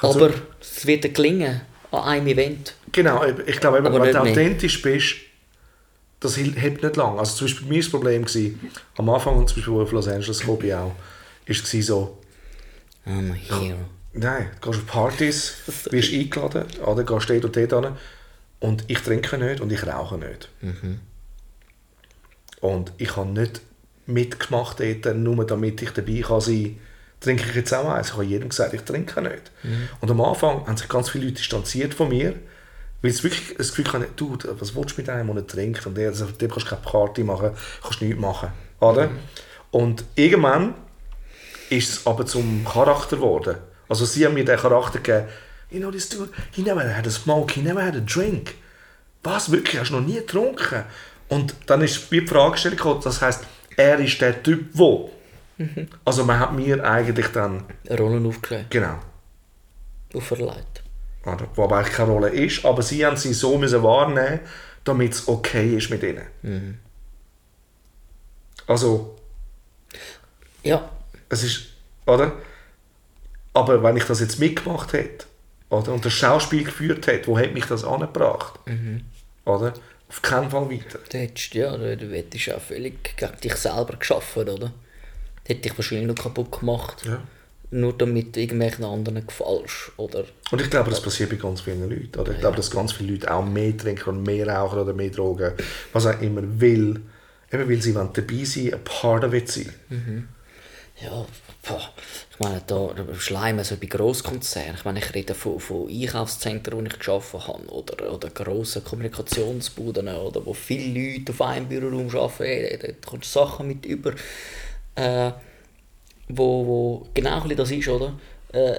[0.00, 2.74] Also- Aber es wird gelingen an einem Event.
[2.90, 4.20] genau, ich glaube, eben, wenn du mehr.
[4.22, 5.16] authentisch bist,
[6.20, 7.18] das hält nicht lang.
[7.18, 9.86] Also zum Beispiel bei mir war das Problem, gewesen, am Anfang, zum Beispiel, wo ich
[9.88, 10.92] auf Los Angeles auch,
[11.46, 12.18] ist es so,
[13.06, 13.76] I'm a hero.
[14.14, 15.54] Nein, du gehst auf Partys,
[15.90, 17.92] wirst eingeladen, oder gehst dort und dort hin
[18.60, 20.48] und ich trinke nicht und ich rauche nicht.
[22.60, 23.60] Und ich habe nicht
[24.06, 26.78] mitgemacht dort, nur damit ich dabei kann sein
[27.22, 28.08] trinke ich jetzt auch eins.
[28.08, 29.50] Ich habe jedem gesagt, ich trinke nicht.
[30.00, 32.34] Und am Anfang haben sich ganz viele Leute distanziert von mir,
[33.00, 35.86] weil sie wirklich das Gefühl hatten, du, was willst du mit einem, der nicht trinkt?
[35.86, 37.50] Und der, also, dem kannst du keine Party machen,
[37.82, 38.48] kannst nichts machen.
[38.80, 39.10] Oder?
[39.70, 40.74] Und irgendwann
[41.70, 43.56] ist es aber zum Charakter geworden.
[43.88, 45.28] Also sie haben mir den Charakter gegeben,
[45.70, 48.54] you know this dude, he never had a smoke, he never had a drink.
[49.22, 50.84] Was, wirklich, hast du noch nie getrunken?
[51.28, 53.44] Und dann ist die Fragestellung gekommen, das heisst,
[53.76, 54.66] er ist der Typ,
[55.58, 55.86] wo.
[56.04, 58.98] Also man hat mir eigentlich dann, Rollen aufgelegt, genau,
[60.14, 60.82] auferlegt.
[61.24, 64.40] oder, wo aber eigentlich keine Rolle ist, aber sie haben sie so müssen wahrnehmen,
[64.84, 66.78] damit es okay ist mit ihnen.
[68.66, 69.16] Also,
[70.62, 70.88] Ja,
[71.28, 71.62] es ist,
[72.06, 72.32] oder?
[73.54, 75.26] Aber wenn ich das jetzt mitgemacht hätte,
[75.68, 78.58] oder, und das Schauspiel geführt hätte, wo hätte mich das angebracht?
[79.44, 79.72] Oder?
[80.08, 80.98] Auf keinen Fall weiter.
[81.10, 84.72] du hättest, ja, du, du hättest auch völlig gegen dich selber geschaffen, oder?
[85.44, 87.04] Hätte dich wahrscheinlich noch kaputt gemacht.
[87.04, 87.22] Ja.
[87.70, 90.24] Nur damit irgendwelchen anderen gefällst, oder?
[90.50, 92.20] Und ich glaube, das passiert bei ganz vielen Leuten.
[92.20, 92.32] Oder?
[92.32, 95.52] Ich glaube, dass ganz viele Leute auch mehr trinken und mehr rauchen oder mehr Drogen,
[95.92, 97.00] was auch immer will.
[97.50, 99.72] Eben weil sie dabei sein, ein Part of it sein.
[101.00, 101.26] Ja,
[101.66, 101.90] boah,
[102.30, 104.76] ich meine, da Schleimen so bei Grosskonzernen.
[104.76, 110.08] Ich meine, ich rede von, von Einkaufszentren, wo ich gearbeitet habe, oder, oder grossen Kommunikationsbuden,
[110.08, 112.78] oder wo viele Leute auf einem Büroraum arbeiten.
[112.86, 114.12] Da kommst du Sachen mit über,
[114.96, 115.32] äh,
[116.28, 118.18] wo, wo genau das ist, oder?
[118.52, 118.78] Äh,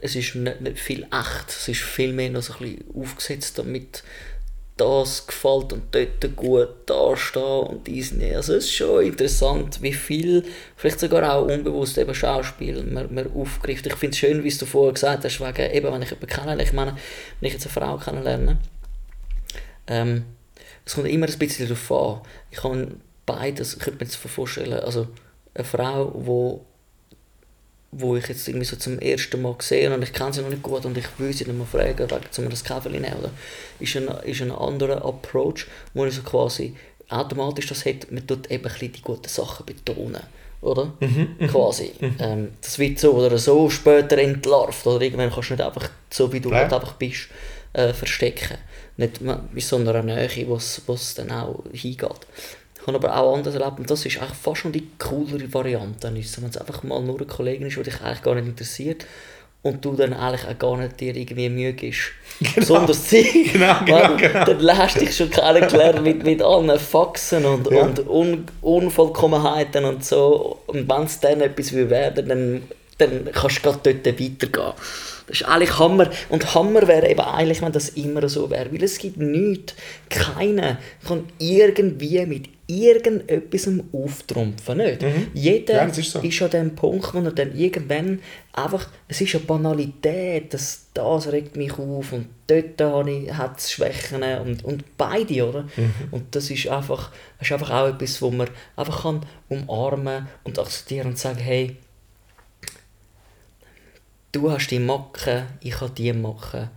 [0.00, 3.58] es ist nicht, nicht viel echt, es ist viel mehr noch so ein bisschen aufgesetzt,
[3.58, 4.02] damit
[4.76, 8.34] das gefällt und dort gut dastehen und dies nicht.
[8.34, 10.44] Also es ist schon interessant, wie viel,
[10.76, 13.86] vielleicht sogar auch unbewusst eben Schauspiel man, man aufgreift.
[13.86, 16.62] Ich finde es schön, wie du vorher gesagt hast, wegen, eben, wenn ich jemanden kennenlerne,
[16.64, 16.96] ich meine,
[17.40, 18.58] wenn ich jetzt eine Frau kennenlerne,
[19.86, 20.24] ähm,
[20.84, 22.20] es kommt immer ein bisschen darauf an.
[22.50, 25.06] Ich kann beides, ich könnte mir jetzt vorstellen, also
[25.54, 26.64] eine Frau, wo
[27.96, 30.64] wo ich jetzt irgendwie so zum ersten Mal gesehen und ich kenne sie noch nicht
[30.64, 33.30] gut und ich will sie dann mal fragen, wegen zum das Käferli nehmen, oder?
[33.78, 36.74] Ist ein, ist ein anderer Approach, wo ich so quasi
[37.08, 40.22] automatisch das hat, man tut eben ein die guten Sachen betonen,
[40.60, 40.92] oder?
[41.48, 41.92] quasi.
[42.18, 46.32] Ähm, das wird so oder so später entlarvt, oder irgendwann kannst du nicht einfach so,
[46.32, 46.56] wie du Ja.
[46.56, 47.28] halt einfach bist,
[47.74, 48.58] äh, verstecken.
[48.96, 52.26] Nicht mit so einer Nähe, wo es dann auch hingeht.
[52.86, 56.20] Habe aber auch anders erlebt und das ist eigentlich fast schon die coolere Variante, wenn
[56.20, 59.06] es einfach mal nur eine Kollegin ist, die dich eigentlich gar nicht interessiert
[59.62, 62.12] und du dann eigentlich auch gar nicht dir irgendwie Mühe gibst.
[62.54, 64.44] Besonders sie, Genau, genau, weil genau.
[64.44, 67.80] dann lässt dich schon kennengelernt mit, mit allen Faxen und, Ja.
[67.82, 70.58] und Un Unvollkommenheiten und so.
[70.66, 72.62] Und wenn es dann etwas will werden dann,
[72.98, 74.72] dann kannst du gerade dort weitergehen.
[75.26, 76.10] Das ist eigentlich Hammer.
[76.28, 78.70] Und Hammer wäre eben eigentlich, wenn das immer so wäre.
[78.70, 79.74] Weil es gibt nichts,
[80.10, 80.76] keiner
[81.08, 84.78] kann irgendwie mit irgendetwas auftrumpfen.
[84.78, 85.02] Nicht?
[85.34, 85.78] Jeder Mhm.
[85.78, 86.20] Ja, das ist so.
[86.20, 88.20] ist an dem Punkt, wo er dann irgendwann
[88.52, 92.80] einfach, es ist eine Banalität, das, das regt mich auf und dort
[93.36, 95.62] hat es Schwächen und, und beide, oder?
[95.76, 95.92] Mhm.
[96.10, 100.58] Und das ist einfach, das ist einfach auch etwas, wo man einfach kann umarmen und
[100.58, 101.76] akzeptieren und sagen, hey,
[104.32, 106.70] du hast die Macke, ich habe die Macke.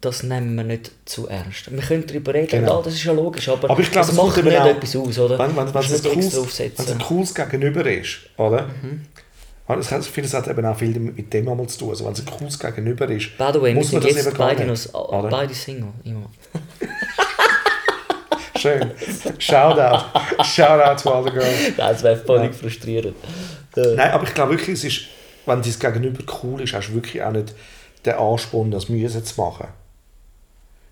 [0.00, 1.70] Das nehmen wir nicht zu ernst.
[1.70, 2.78] Wir können darüber reden, Genau.
[2.78, 4.96] ja, das ist ja logisch, aber, Aber ich glaube, das es macht nicht auch- etwas
[4.96, 5.38] aus, oder?
[5.38, 8.62] Wenn, wenn, wenn, musst es nicht ein cooles, wenn ein cooles Gegenüber ist, oder?
[8.82, 9.02] Mhm.
[9.66, 11.90] Also Ich finde, es hat eben auch viel mit dem einmal zu tun.
[11.90, 14.36] Also wenn es ein cooles Gegenüber ist, By the way, muss man das jetzt eben
[14.36, 14.92] gar beide, nicht.
[14.92, 15.92] noch, beide Single.
[16.02, 16.28] Immer.
[18.58, 18.90] Schön.
[19.38, 20.04] Shoutout.
[20.44, 21.46] Shoutout to all the girls.
[21.78, 23.16] Nein, das wäre völlig frustrierend.
[23.76, 25.00] Äh, Nein, aber ich glaube wirklich, es ist,
[25.46, 27.54] wenn dein Gegenüber cool ist, hast du wirklich auch nicht
[28.04, 29.68] den Ansporn, das müssen zu machen.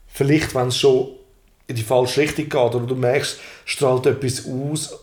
[0.09, 1.09] Vielleicht, wenn es schon
[1.67, 4.99] in die falsche Richtung geht oder du merkst, strahlt etwas aus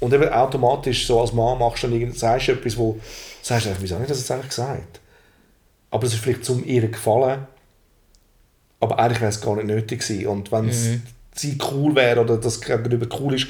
[0.00, 2.98] und eben automatisch so als Mann machst du dann irgend, sagst du etwas, wo
[3.42, 5.00] sagst du, wieso habe ich das jetzt eigentlich gesagt?
[5.90, 7.46] Aber es ist vielleicht zum ihr gefallen,
[8.80, 10.26] aber eigentlich wäre es gar nicht nötig gewesen.
[10.26, 10.88] Und wenn es
[11.34, 13.46] sie cool wäre oder das Gegenüber cool ist,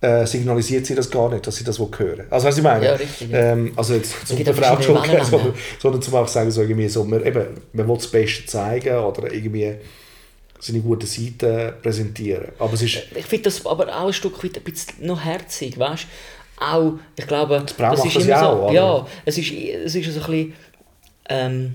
[0.00, 2.26] äh, signalisiert sie das gar nicht, dass sie das will hören.
[2.30, 2.84] Also was ich meine?
[2.84, 3.52] Ja, richtig, ja.
[3.52, 7.04] Ähm, also jetzt zum der Frau schon sondern, sondern zum auch sagen, so irgendwie so,
[7.04, 9.74] man, eben, man will das Beste zeigen oder irgendwie
[10.60, 12.52] seine guten Seiten präsentieren.
[12.58, 15.78] Aber es ist, Ich finde das aber auch ein Stück weit ein bisschen noch herzig,
[15.78, 16.06] weißt
[16.60, 19.94] Auch, ich glaube, das macht ist das immer ja so, auch, ja, es ist, es
[19.94, 20.54] ist so ein bisschen,
[21.28, 21.74] ähm,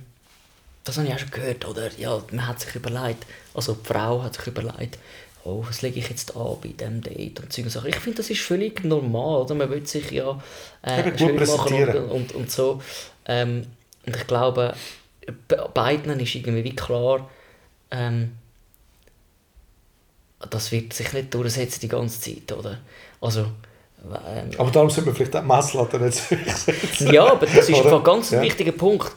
[0.84, 1.90] das habe ich auch schon gehört, oder?
[1.98, 5.00] Ja, man hat sich überlegt, also die Frau hat sich überlegt,
[5.46, 7.90] oh, was lege ich jetzt an bei diesem Date und Sachen.
[7.90, 9.56] Ich finde, das ist völlig normal, oder?
[9.56, 10.42] Man will sich ja
[10.82, 11.98] äh, schön machen präsentieren.
[12.06, 12.82] und, und, und so.
[13.26, 13.66] Ähm,
[14.06, 14.74] und ich glaube,
[15.48, 17.30] be- beiden ist irgendwie wie klar,
[17.92, 18.32] ähm,
[20.50, 22.80] das wird sich nicht durchsetzen die ganze Zeit, oder?
[23.22, 23.42] Also,
[24.06, 27.14] ähm, aber darum sollte man vielleicht auch Messlatte nicht so hoch setzen.
[27.14, 27.98] ja, aber das ist Oder?
[27.98, 28.42] ein ganz Ja.
[28.42, 29.12] wichtiger Punkt.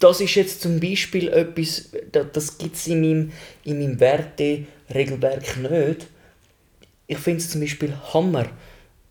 [0.00, 3.32] Das ist jetzt zum Beispiel etwas, da- das gibt es in meinem,
[3.64, 6.06] in meinem Werteregelwerk nicht.
[7.06, 8.46] Ich finde es zum Beispiel Hammer,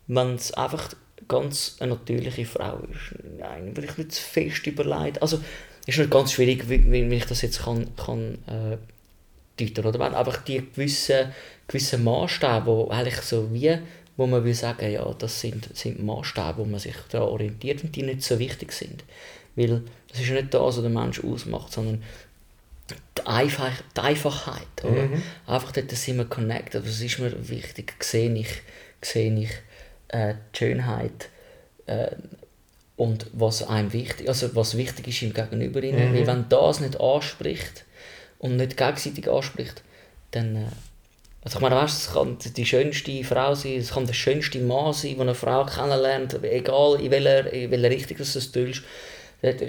[0.06, 0.90] wenn es einfach
[1.26, 3.14] ganz eine natürliche Frau ist.
[3.38, 5.22] Nein, vielleicht nicht zu fest überlegt.
[5.22, 5.40] Also,
[5.86, 8.78] ist nicht ganz schwierig, wie, wie ich das jetzt kann, kann äh,
[9.58, 9.98] deuten, oder?
[9.98, 11.32] Wenn einfach die gewissen,
[11.68, 13.78] gewissen Maßstäbe, wo eigentlich so wie,
[14.16, 17.94] wo man will sagen, ja, das sind, sind Maßstäbe, wo man sich daran orientiert und
[17.94, 19.04] die nicht so wichtig sind.
[19.56, 22.02] Weil das ist ja nicht das, was der Mensch ausmacht, sondern
[22.88, 24.84] die, Einfach, die Einfachheit.
[24.84, 25.08] Oder?
[25.46, 26.84] Einfach dort sind wir connected.
[26.84, 27.94] Was ist mir wichtig?
[28.00, 28.62] Sehe ich,
[29.00, 29.50] sehe ich
[30.08, 31.30] äh, die Schönheit
[31.86, 32.10] äh,
[32.96, 35.80] und was einem wichtig, also was wichtig ist im Gegenüber.
[35.80, 36.14] Mhm.
[36.14, 37.84] Weil wenn das nicht anspricht
[38.38, 39.82] und nicht gegenseitig anspricht,
[40.30, 40.66] dann äh,
[41.44, 44.94] also ich meine, weißt, es kann die schönste Frau sein, es kann der schönste Mann
[44.94, 48.82] sein, den eine Frau kennenlernt, egal in welcher, in welcher Richtung das tust.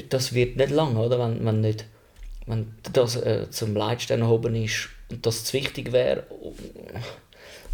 [0.09, 1.19] Das wird nicht lang, oder?
[1.19, 1.83] Wenn, wenn, nicht,
[2.45, 6.23] wenn das äh, zum Leitstern erhoben ist und das zu wichtig wäre,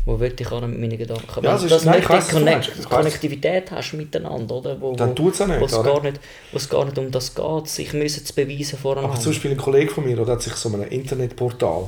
[0.05, 1.25] wo würde ich auch mit meinen Gedanken?
[1.27, 2.89] Ja, wenn das du ist- nein, nicht du Connect.
[2.89, 4.81] Konnektivität hast miteinander, oder?
[4.81, 5.93] Wo, Dann wo- tut's auch nicht, wo es oder?
[5.93, 6.19] gar nicht,
[6.51, 9.11] wo es gar nicht um das geht, sich müssen zu beweisen voreinander.
[9.13, 11.87] Aber zum Beispiel ein Kollege von mir, der hat sich so einem Internetportal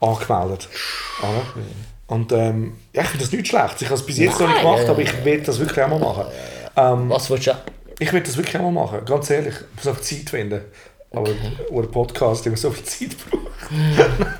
[0.00, 0.68] angemeldet.
[1.20, 1.42] Oder?
[2.08, 3.82] Und ähm, ja, ich finde das nicht schlecht.
[3.82, 5.88] Ich habe es bis jetzt noch nicht Nein, gemacht, aber ich will das wirklich auch
[5.88, 6.24] mal machen.
[6.76, 7.52] Ähm, Was willst du?
[8.00, 9.54] ich will das wirklich auch mal machen, ganz ehrlich.
[9.54, 10.60] Ich muss einfach Zeit finden.
[11.10, 13.46] Aber ein Podcast, der so viel Zeit braucht.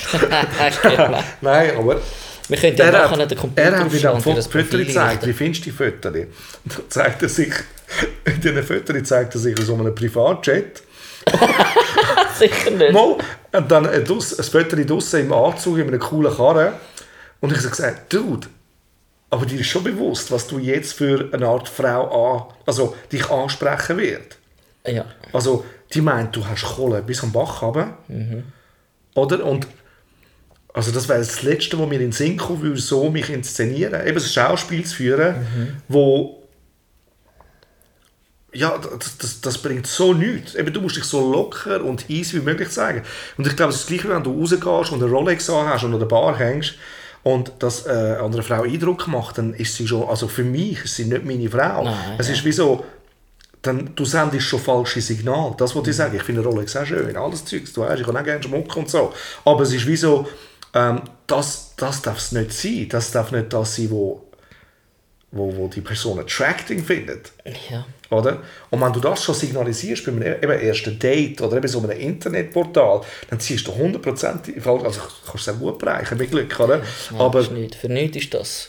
[1.40, 2.00] Nein, aber
[2.50, 5.26] Wir können ja er nachher hat, den Computer er hat für das Fotos gezeigt.
[5.26, 6.12] Wie findest du die Fotos?
[6.12, 6.26] Dann
[6.88, 7.52] zeigt er sich,
[8.24, 10.82] in diesen Fotos zeigt er sich aus so einem Privatjet.
[12.38, 12.92] Sicher nicht.
[12.92, 13.16] Mal,
[13.52, 16.74] und dann ein, Dus- ein Foto draussen im Anzug, in einem coolen Karren.
[17.40, 18.48] Und ich habe gesagt, Dude,
[19.30, 23.30] aber dir ist schon bewusst, was du jetzt für eine Art Frau an, also dich
[23.30, 24.36] ansprechen wird.
[24.86, 25.04] Ja.
[25.32, 27.98] Also, die meint, du hast Kohle bis am Bach runter.
[29.14, 29.44] Oder?
[29.44, 29.66] Und
[30.72, 34.06] also das wäre das Letzte, was mir in den Sinn kommen würde, so mich inszenieren.
[34.06, 35.34] Eben ein Schauspiel zu führen,
[35.88, 36.40] wo
[38.52, 40.54] ja, das, das, das bringt so nichts.
[40.54, 43.02] Eben, du musst dich so locker und easy wie möglich zeigen.
[43.36, 45.92] Und ich glaube, es ist das Gleiche, wenn du rausgehst und eine Rolex hast und
[45.92, 46.74] an der Bar hängst.
[47.22, 50.84] und dass äh, eine andere Frau Eindruck macht, dann ist sie schon, also für mich
[50.84, 51.84] ist sie nicht meine Frau.
[51.84, 52.34] Nein, es ja.
[52.34, 52.84] ist wie so,
[53.62, 55.54] dann, du sendest schon falsche Signale.
[55.58, 56.16] Das wollte ich sagen.
[56.16, 58.88] Ich finde Rolex auch schön, alles Zeugs, du weißt, ich kann auch gerne Schmuck und
[58.88, 59.12] so.
[59.44, 60.26] Aber es ist wie so,
[60.74, 62.88] ähm, das, das darf es nicht sein.
[62.88, 64.22] Das darf nicht das sein, wo,
[65.32, 67.32] wo, wo die Person attracting findet.
[67.70, 67.84] Ja.
[68.10, 68.42] Oder?
[68.70, 71.92] Und wenn du das schon signalisierst bei einem eben ersten Date oder eben so einem
[71.92, 76.78] Internetportal, dann ziehst du 100% also kannst du es auch gut bereichen mit Glück, oder?
[76.78, 77.76] Nein, Aber ist nicht.
[77.76, 78.68] Für nichts ist das.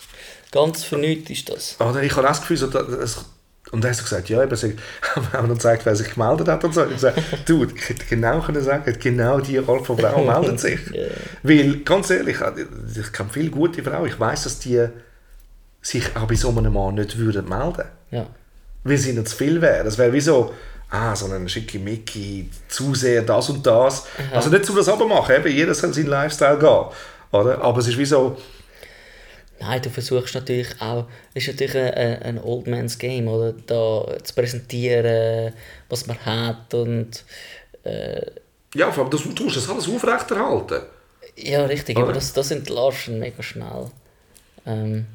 [0.52, 1.76] Ganz für nichts ist das.
[1.80, 3.26] oder ich habe das Gefühl, so, dass, es-
[3.72, 4.76] und dann hast du gesagt, ja, eben, sie
[5.16, 6.82] haben dann gezeigt, wer sich gemeldet hat und so.
[6.82, 7.20] Ich habe gesagt,
[7.50, 10.80] du, ich hätte genau können sagen, genau die Art von Frau meldet sich.
[10.92, 11.06] Ja.
[11.44, 14.86] Weil, ganz ehrlich, ich kenne viele gute Frauen, ich weiß, dass die
[15.82, 18.28] sich auch bei so einem Mann nicht würden melden Ja.
[18.84, 19.84] weil sie ihnen zu viel wäre.
[19.84, 20.54] Das wäre wie so,
[20.90, 24.06] ah, so ein schickimicki, zu sehr das und das.
[24.34, 26.86] Also nicht zu das machen, eben, jeder soll seinen Lifestyle gehen.
[27.32, 27.62] Oder?
[27.62, 28.38] Aber es ist wie so,
[29.62, 31.06] Nein, du versuchst natürlich auch,
[31.36, 33.54] es ist natürlich ein, ein Old Man's Game, oder?
[33.54, 35.54] Da zu präsentieren,
[35.88, 37.24] was man hat und
[37.84, 38.26] äh,
[38.74, 40.82] ja, allem, das, du tust das alles aufrechterhalten.
[41.36, 42.06] ja, richtig, Oder?
[42.06, 43.92] aber das, das entlarvst du mega schnell.
[44.66, 45.06] Ähm,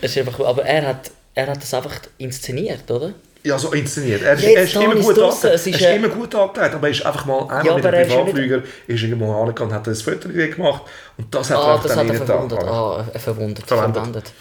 [0.00, 3.14] ist einfach, aber er hat, er hat das einfach inszeniert, oder?
[3.42, 4.20] Ja, so inszeniert.
[4.22, 5.46] Er, er ist immer gut draussen.
[5.48, 7.94] Er ist, äh, immer gut angelegt, aber er ist einfach mal einmal Ja, mit einem
[7.94, 10.82] er ist nicht- Privatflüger ist irgendwo angegangen und hat ein Foto gemacht
[11.16, 12.64] und das hat er Ah, auch das dann hat er verwundert.
[12.64, 13.66] Ah, er verwundert.
[13.66, 14.32] Verwendet.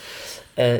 [0.58, 0.80] Äh,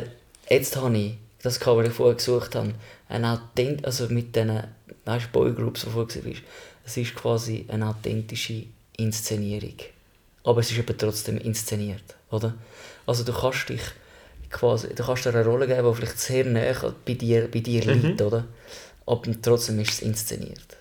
[0.50, 2.74] jetzt habe ich das Cover, das ich vorher gesucht habe,
[3.08, 4.64] ein Authent also mit diesen
[5.06, 6.32] weißt, Boygroups, die vorher war.
[6.84, 8.64] Es ist quasi eine authentische
[8.98, 9.76] Inszenierung.
[10.44, 12.54] Aber es ist eben trotzdem inszeniert, oder?
[13.06, 13.80] Also du kannst dich
[14.50, 17.84] quasi, du kannst dir eine Rolle geben, die vielleicht sehr nahe bei dir, bei dir
[17.84, 18.02] Mhm.
[18.02, 18.44] liegt, oder?
[19.06, 20.76] Aber trotzdem ist es inszeniert.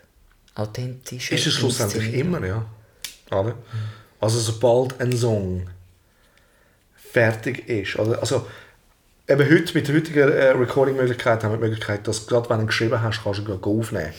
[0.56, 1.32] Authentisch.
[1.32, 2.66] Ist es schlussendlich immer, ja.
[3.32, 3.56] Oder?
[4.20, 5.68] Also sobald ein Song
[6.96, 8.20] fertig ist, oder?
[8.20, 8.46] also
[9.28, 12.66] eben heute mit der heutigen äh, Recording-Möglichkeit haben wir die Möglichkeit, dass gerade wenn du
[12.68, 14.14] geschrieben hast, kannst du aufnehmen.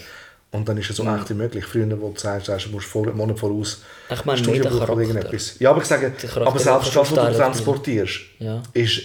[0.52, 1.16] Und dann ist es so Mhm.
[1.16, 1.64] echt wie möglich.
[1.64, 4.98] Früher, wo du sagst, sagst, du musst vor, einen Monat voraus Ich meine, Studio oder
[4.98, 5.56] irgendetwas.
[5.60, 8.60] Ja, aber ich sage, aber selbst das, was du transportierst, Ja.
[8.72, 9.00] ist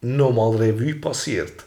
[0.00, 1.64] nochmal Revue passiert.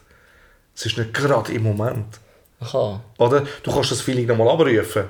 [0.75, 2.19] Es ist nicht gerade im Moment.
[2.59, 3.03] Aha.
[3.17, 3.45] Oder?
[3.63, 5.05] Du kannst das Feeling nochmal abrufen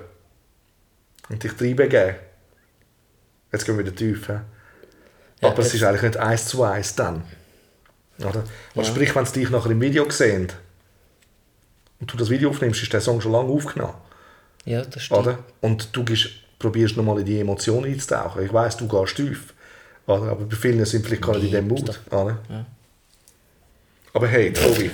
[1.30, 2.16] und dich reinbegeben.
[3.52, 4.28] Jetzt gehen wir wieder tief.
[4.28, 4.44] Ja,
[5.42, 7.24] Aber es jetzt- ist eigentlich nicht eins zu eins dann.
[8.20, 8.44] Oder?
[8.76, 8.94] Was Ja.
[8.94, 10.52] sprich, wenn sie dich nachher im Video sehen
[12.00, 13.94] und du das Video aufnimmst, ist der Song schon lange aufgenommen.
[14.66, 15.20] Ja, das stimmt.
[15.22, 15.40] Oder?
[15.62, 18.44] Und du gehst, probierst nochmal in die Emotionen einzutauchen.
[18.46, 19.54] Ich weiss, du gehst tief.
[20.08, 20.32] Oder?
[20.32, 22.00] Aber bei vielen sind vielleicht gar nicht in dem Mut.
[22.12, 22.38] Oder?
[22.50, 22.66] Ja.
[24.14, 24.92] Aber hey, Tobi,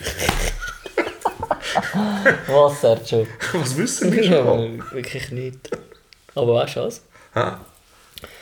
[2.48, 3.28] Was, Sergio?
[3.54, 4.84] was wissen wir Ja, schon?
[4.92, 5.70] wirklich nicht.
[6.36, 7.02] Aber weißt du was?
[7.34, 7.52] Hä?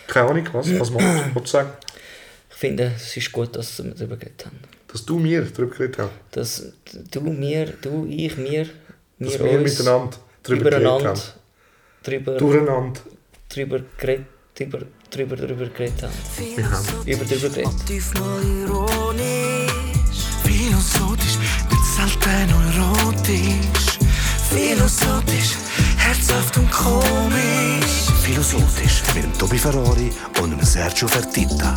[0.08, 1.46] Keine Ahnung, was, was machst du?
[1.46, 1.72] Sagen?
[2.50, 4.60] Ich finde, es ist gut, dass wir darüber geredet haben.
[4.88, 6.12] Dass du mir darüber geredet hast.
[6.32, 6.64] Dass
[7.12, 8.66] du, mir, du, ich, mir,
[9.20, 11.22] Dass wir wir uns miteinander darüber geredet haben.
[12.04, 13.02] drüber, Durcheinander.
[13.50, 14.26] drüber, geredet,
[14.58, 14.80] drüber,
[15.12, 16.14] drüber, drüber geredet haben.
[16.36, 17.74] Philosophisch Über drüber geredet.
[20.88, 21.38] Philosophisch,
[21.70, 24.00] nicht selten erotisch.
[24.50, 25.56] Philosophisch,
[25.98, 28.08] herzhaft und komisch.
[28.22, 30.12] Philosophisch mit dem Tobi Ferrari
[30.42, 31.76] und dem Sergio Fertitta.